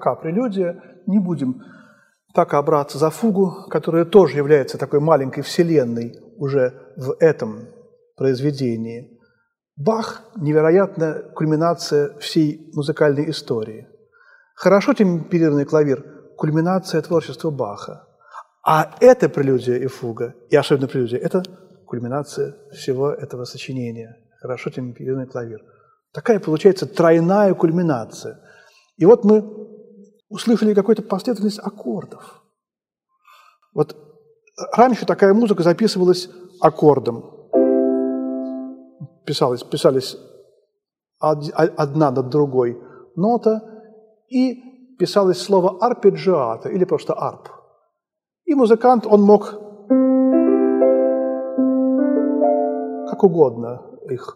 Пока 0.04 0.16
прелюдия, 0.16 0.84
не 1.08 1.18
будем 1.18 1.62
пока 2.34 2.62
браться 2.62 2.98
за 2.98 3.10
фугу, 3.10 3.70
которая 3.70 4.04
тоже 4.04 4.36
является 4.36 4.78
такой 4.78 5.00
маленькой 5.00 5.44
вселенной 5.44 6.20
уже 6.36 6.74
в 6.98 7.16
этом 7.22 7.70
произведении. 8.18 9.18
Бах– 9.78 10.24
невероятная 10.36 11.22
кульминация 11.34 12.18
всей 12.20 12.70
музыкальной 12.74 13.30
истории. 13.30 13.88
Хорошо 14.56 14.94
темперированный 14.94 15.64
клавир– 15.64 16.04
кульминация 16.38 17.02
творчества 17.02 17.50
Баха. 17.50 18.06
А 18.62 18.96
эта 19.00 19.30
прелюдия 19.30 19.78
и 19.78 19.88
фуга, 19.88 20.36
и 20.50 20.58
особенно 20.58 20.90
прелюдия– 20.90 21.20
это 21.24 21.44
кульминация 21.86 22.58
всего 22.74 23.10
этого 23.10 23.46
сочинения. 23.46 24.18
Хорошо 24.42 24.70
темперированный 24.70 25.28
клавир. 25.28 25.62
Такая 26.12 26.42
получается 26.42 26.88
тройная 26.88 27.54
кульминация. 27.54 28.42
И 28.98 29.06
вот 29.06 29.24
мы 29.24 29.64
услышали 30.34 30.74
какую-то 30.74 31.04
последовательность 31.04 31.60
аккордов. 31.60 32.42
Вот 33.76 33.96
раньше 34.76 35.06
такая 35.06 35.34
музыка 35.34 35.62
записывалась 35.62 36.28
аккордом. 36.60 37.24
Писалась, 39.26 39.64
писались 39.64 40.18
одна 41.20 42.12
над 42.12 42.30
другой 42.30 42.82
нота, 43.16 43.62
и 44.28 44.96
писалось 44.98 45.40
слово 45.40 45.78
арпеджиата, 45.80 46.70
или 46.70 46.84
просто 46.84 47.14
арп. 47.14 47.50
И 48.46 48.56
музыкант, 48.56 49.06
он 49.06 49.22
мог 49.22 49.52
как 53.08 53.24
угодно 53.24 53.82
их 54.10 54.36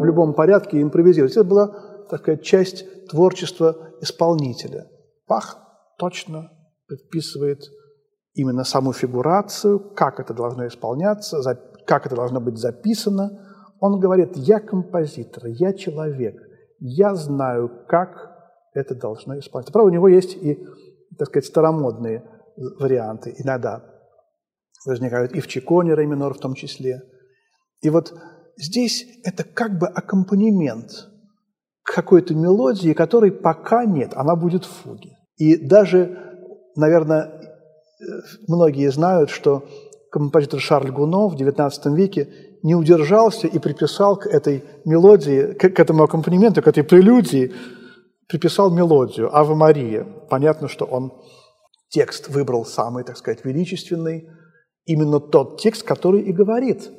в 0.00 0.04
любом 0.04 0.32
порядке 0.32 0.80
импровизировать. 0.80 1.36
Это 1.36 1.44
была, 1.44 1.89
так 2.10 2.20
сказать, 2.20 2.42
часть 2.42 3.08
творчества 3.08 3.94
исполнителя. 4.00 4.88
Пах 5.26 5.58
точно 5.98 6.50
предписывает 6.86 7.62
именно 8.34 8.64
саму 8.64 8.92
фигурацию, 8.92 9.78
как 9.94 10.20
это 10.20 10.34
должно 10.34 10.66
исполняться, 10.66 11.40
как 11.86 12.06
это 12.06 12.14
должно 12.14 12.40
быть 12.40 12.58
записано. 12.58 13.30
Он 13.80 13.98
говорит, 13.98 14.36
я 14.36 14.60
композитор, 14.60 15.46
я 15.46 15.72
человек, 15.72 16.36
я 16.78 17.14
знаю, 17.14 17.84
как 17.88 18.30
это 18.74 18.94
должно 18.94 19.38
исполняться. 19.38 19.72
Правда, 19.72 19.90
у 19.90 19.94
него 19.94 20.08
есть 20.08 20.34
и, 20.34 20.66
так 21.18 21.28
сказать, 21.28 21.46
старомодные 21.46 22.24
варианты 22.78 23.34
иногда 23.38 23.84
возникают, 24.86 25.32
и 25.32 25.40
в 25.40 25.46
чеконе 25.46 25.94
ре 25.94 26.06
минор 26.06 26.34
в 26.34 26.40
том 26.40 26.54
числе. 26.54 27.02
И 27.82 27.90
вот 27.90 28.14
здесь 28.56 29.06
это 29.24 29.44
как 29.44 29.78
бы 29.78 29.86
аккомпанемент 29.86 31.09
какой-то 31.82 32.34
мелодии, 32.34 32.92
которой 32.92 33.32
пока 33.32 33.84
нет, 33.84 34.12
она 34.14 34.36
будет 34.36 34.64
в 34.64 34.70
фуге. 34.70 35.10
И 35.36 35.56
даже, 35.56 36.18
наверное, 36.76 37.30
многие 38.46 38.90
знают, 38.90 39.30
что 39.30 39.64
композитор 40.10 40.60
Шарль 40.60 40.90
Гуно 40.90 41.28
в 41.28 41.36
XIX 41.36 41.70
веке 41.94 42.28
не 42.62 42.74
удержался 42.74 43.46
и 43.46 43.58
приписал 43.58 44.16
к 44.16 44.26
этой 44.26 44.64
мелодии, 44.84 45.54
к, 45.54 45.64
этому 45.64 46.04
аккомпанементу, 46.04 46.62
к 46.62 46.68
этой 46.68 46.84
прелюдии, 46.84 47.52
приписал 48.28 48.70
мелодию 48.70 49.34
«Ава 49.34 49.54
Мария». 49.54 50.04
Понятно, 50.28 50.68
что 50.68 50.84
он 50.84 51.12
текст 51.88 52.28
выбрал 52.28 52.64
самый, 52.64 53.04
так 53.04 53.16
сказать, 53.16 53.44
величественный, 53.44 54.28
именно 54.84 55.20
тот 55.20 55.60
текст, 55.60 55.82
который 55.82 56.20
и 56.22 56.32
говорит 56.32 56.90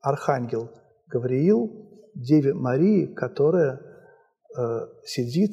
архангел 0.00 0.70
Гавриил 1.08 1.70
Деве 2.14 2.54
Марии, 2.54 3.06
которая 3.06 3.80
э, 4.56 4.80
сидит 5.04 5.52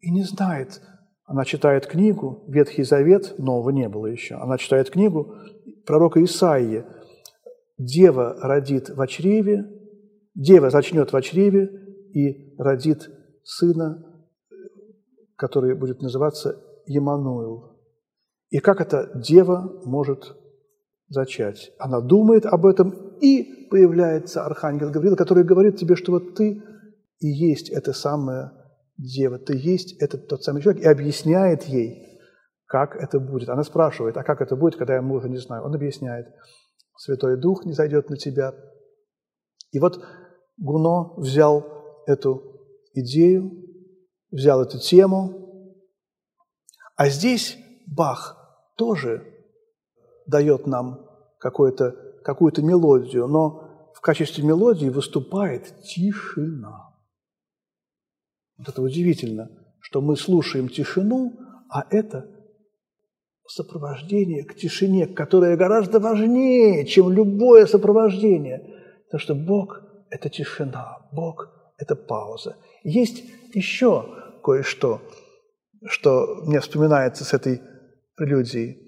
и 0.00 0.10
не 0.10 0.24
знает, 0.24 0.80
она 1.24 1.44
читает 1.44 1.86
книгу, 1.86 2.44
Ветхий 2.48 2.82
Завет, 2.82 3.38
нового 3.38 3.70
не 3.70 3.88
было 3.88 4.06
еще. 4.06 4.34
Она 4.34 4.58
читает 4.58 4.90
книгу 4.90 5.34
пророка 5.86 6.22
Исаии. 6.22 6.84
Дева 7.78 8.36
родит 8.40 8.90
в 8.90 9.06
чреве, 9.06 9.64
дева 10.34 10.70
зачнет 10.70 11.12
в 11.12 11.20
чреве 11.22 11.70
и 12.12 12.54
родит 12.58 13.08
сына, 13.44 14.04
который 15.36 15.74
будет 15.74 16.02
называться 16.02 16.60
Емануил. 16.86 17.78
И 18.50 18.58
как 18.58 18.80
эта 18.80 19.10
дева 19.14 19.80
может 19.84 20.36
зачать? 21.08 21.72
Она 21.78 22.00
думает 22.00 22.44
об 22.44 22.66
этом, 22.66 23.16
и 23.20 23.68
появляется 23.70 24.44
архангел 24.44 24.90
Гавриил, 24.90 25.16
который 25.16 25.44
говорит 25.44 25.76
тебе, 25.76 25.96
что 25.96 26.12
вот 26.12 26.34
ты 26.34 26.62
и 27.22 27.28
есть 27.28 27.70
это 27.70 27.92
самое 27.92 28.50
дева, 28.98 29.38
ты 29.38 29.56
есть 29.56 30.00
этот 30.02 30.28
тот 30.28 30.42
самый 30.42 30.60
человек, 30.60 30.82
и 30.82 30.88
объясняет 30.88 31.62
ей, 31.64 32.20
как 32.66 32.96
это 32.96 33.20
будет. 33.20 33.48
Она 33.48 33.62
спрашивает, 33.62 34.16
а 34.16 34.24
как 34.24 34.40
это 34.40 34.56
будет, 34.56 34.76
когда 34.76 34.94
я 34.94 35.02
мужа 35.02 35.28
не 35.28 35.38
знаю? 35.38 35.64
Он 35.64 35.74
объясняет, 35.74 36.26
Святой 36.96 37.40
Дух 37.40 37.64
не 37.64 37.72
зайдет 37.72 38.10
на 38.10 38.16
тебя. 38.16 38.54
И 39.70 39.78
вот 39.78 40.04
Гуно 40.56 41.14
взял 41.16 41.64
эту 42.06 42.60
идею, 42.92 43.52
взял 44.30 44.60
эту 44.60 44.78
тему, 44.78 45.76
а 46.96 47.08
здесь 47.08 47.56
Бах 47.86 48.36
тоже 48.76 49.24
дает 50.26 50.66
нам 50.66 51.06
какую-то 51.38 51.96
какую-то 52.24 52.62
мелодию, 52.62 53.26
но 53.26 53.90
в 53.94 54.00
качестве 54.00 54.44
мелодии 54.44 54.88
выступает 54.88 55.82
тишина. 55.82 56.91
Вот 58.58 58.68
это 58.68 58.82
удивительно, 58.82 59.50
что 59.80 60.00
мы 60.00 60.16
слушаем 60.16 60.68
тишину, 60.68 61.32
а 61.70 61.84
это 61.90 62.28
сопровождение 63.46 64.44
к 64.44 64.54
тишине, 64.54 65.06
которое 65.06 65.56
гораздо 65.56 66.00
важнее, 66.00 66.86
чем 66.86 67.10
любое 67.10 67.66
сопровождение. 67.66 68.58
Потому 69.06 69.20
что 69.20 69.34
Бог– 69.34 69.82
это 70.10 70.28
тишина, 70.28 71.08
Бог– 71.12 71.48
это 71.78 71.96
пауза. 71.96 72.56
Есть 72.82 73.24
еще 73.54 74.06
кое-что, 74.42 75.02
что 75.84 76.42
мне 76.46 76.60
вспоминается 76.60 77.24
с 77.24 77.34
этой 77.34 77.60
прелюдией 78.16 78.78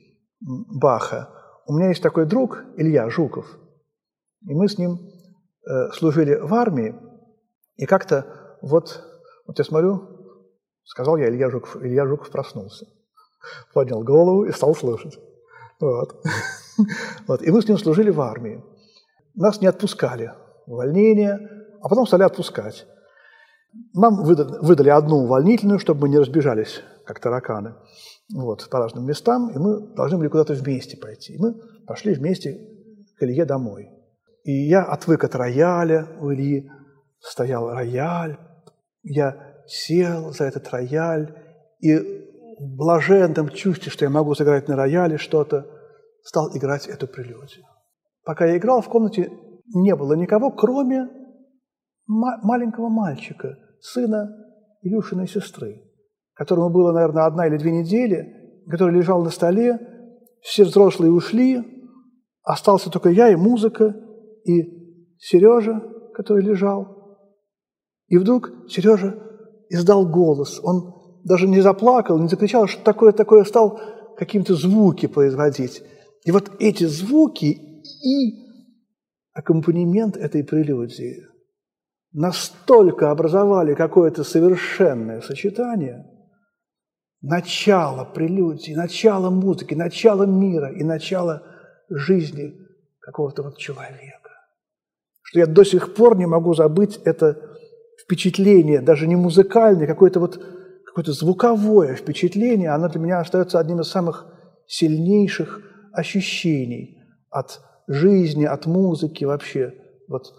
Баха. 0.40 1.30
У 1.66 1.74
меня 1.74 1.88
есть 1.88 2.02
такой 2.02 2.26
друг, 2.26 2.64
Илья 2.76 3.08
Жуков, 3.10 3.46
и 4.46 4.54
мы 4.54 4.68
с 4.68 4.78
ним 4.78 4.98
э, 5.66 5.90
служили 5.92 6.34
в 6.34 6.52
армии, 6.54 6.94
и 7.76 7.86
как-то 7.86 8.56
вот 8.62 9.02
вот 9.46 9.58
я 9.58 9.64
смотрю, 9.64 10.08
сказал 10.84 11.16
я, 11.16 11.28
Илья 11.28 11.50
Жуков, 11.50 11.76
Илья 11.76 12.06
Жуков 12.06 12.30
проснулся. 12.30 12.86
Поднял 13.74 14.02
голову 14.02 14.44
и 14.44 14.52
стал 14.52 14.74
слушать. 14.74 15.18
Вот. 15.80 16.22
вот. 17.26 17.42
И 17.42 17.50
мы 17.50 17.60
с 17.60 17.68
ним 17.68 17.78
служили 17.78 18.10
в 18.10 18.20
армии. 18.20 18.64
Нас 19.34 19.60
не 19.60 19.66
отпускали. 19.66 20.32
Увольнение, 20.66 21.38
а 21.82 21.88
потом 21.88 22.06
стали 22.06 22.22
отпускать. 22.22 22.86
Нам 23.92 24.22
выдали, 24.22 24.58
выдали 24.60 24.88
одну 24.88 25.24
увольнительную, 25.24 25.78
чтобы 25.78 26.02
мы 26.02 26.08
не 26.08 26.18
разбежались, 26.18 26.82
как 27.04 27.18
тараканы, 27.18 27.74
вот, 28.32 28.68
по 28.70 28.78
разным 28.78 29.04
местам, 29.04 29.50
и 29.50 29.58
мы 29.58 29.94
должны 29.94 30.16
были 30.16 30.28
куда-то 30.28 30.54
вместе 30.54 30.96
пойти. 30.96 31.34
И 31.34 31.38
мы 31.38 31.54
пошли 31.86 32.14
вместе 32.14 32.52
к 33.18 33.22
Илье 33.22 33.44
домой. 33.44 33.90
И 34.44 34.52
я 34.68 34.84
отвык 34.84 35.24
от 35.24 35.34
рояля, 35.34 36.06
у 36.20 36.32
Ильи 36.32 36.70
стоял 37.20 37.70
рояль, 37.70 38.38
я 39.04 39.54
сел 39.66 40.32
за 40.32 40.44
этот 40.44 40.68
рояль 40.70 41.34
и 41.80 41.96
в 41.96 42.76
блаженном 42.76 43.50
чувстве, 43.50 43.90
что 43.90 44.04
я 44.04 44.10
могу 44.10 44.34
сыграть 44.34 44.68
на 44.68 44.76
рояле 44.76 45.18
что-то, 45.18 45.66
стал 46.22 46.56
играть 46.56 46.86
эту 46.86 47.06
прелюдию. 47.06 47.64
Пока 48.24 48.46
я 48.46 48.56
играл, 48.56 48.80
в 48.80 48.88
комнате 48.88 49.30
не 49.74 49.94
было 49.94 50.14
никого, 50.14 50.50
кроме 50.50 51.08
ма- 52.06 52.40
маленького 52.42 52.88
мальчика, 52.88 53.58
сына 53.80 54.30
Илюшиной 54.82 55.28
сестры, 55.28 55.82
которому 56.34 56.70
было, 56.70 56.92
наверное, 56.92 57.26
одна 57.26 57.46
или 57.46 57.58
две 57.58 57.72
недели, 57.72 58.62
который 58.70 58.94
лежал 58.94 59.22
на 59.22 59.30
столе, 59.30 59.78
все 60.40 60.64
взрослые 60.64 61.12
ушли, 61.12 61.62
остался 62.42 62.90
только 62.90 63.10
я 63.10 63.28
и 63.28 63.36
музыка, 63.36 63.94
и 64.44 65.16
Сережа, 65.18 65.82
который 66.14 66.42
лежал– 66.42 66.92
и 68.08 68.18
вдруг 68.18 68.50
Сережа 68.68 69.18
издал 69.68 70.06
голос. 70.06 70.60
Он 70.62 71.20
даже 71.24 71.48
не 71.48 71.60
заплакал, 71.60 72.18
не 72.18 72.28
закричал, 72.28 72.66
что 72.66 72.82
такое-такое 72.82 73.44
стал 73.44 73.80
каким-то 74.16 74.54
звуки 74.54 75.06
производить. 75.06 75.82
И 76.24 76.30
вот 76.30 76.52
эти 76.58 76.84
звуки 76.84 77.82
и 78.04 78.44
аккомпанемент 79.32 80.16
этой 80.16 80.44
прелюдии 80.44 81.26
настолько 82.12 83.10
образовали 83.10 83.74
какое-то 83.74 84.22
совершенное 84.22 85.20
сочетание 85.20 86.06
начало 87.24 88.04
прелюдии, 88.04 88.74
начало 88.74 89.30
музыки, 89.30 89.74
начало 89.74 90.24
мира 90.24 90.70
и 90.70 90.84
начало 90.84 91.42
жизни 91.88 92.54
какого-то 93.00 93.42
вот 93.42 93.56
человека, 93.56 94.30
что 95.22 95.40
я 95.40 95.46
до 95.46 95.64
сих 95.64 95.94
пор 95.94 96.16
не 96.16 96.26
могу 96.26 96.54
забыть 96.54 96.98
это 97.04 97.53
впечатление, 98.02 98.80
даже 98.80 99.06
не 99.06 99.16
музыкальное, 99.16 99.86
какое-то 99.86 100.20
вот 100.20 100.42
какое-то 100.84 101.12
звуковое 101.12 101.96
впечатление, 101.96 102.70
оно 102.70 102.88
для 102.88 103.00
меня 103.00 103.18
остается 103.18 103.58
одним 103.58 103.80
из 103.80 103.88
самых 103.88 104.26
сильнейших 104.66 105.60
ощущений 105.92 107.02
от 107.30 107.60
жизни, 107.88 108.44
от 108.44 108.66
музыки 108.66 109.24
вообще. 109.24 109.74
Вот 110.08 110.32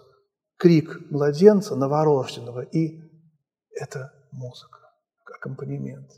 крик 0.56 0.98
младенца 1.10 1.76
новорожденного, 1.76 2.62
и 2.62 3.02
это 3.70 4.12
музыка, 4.32 4.78
аккомпанемент. 5.26 6.10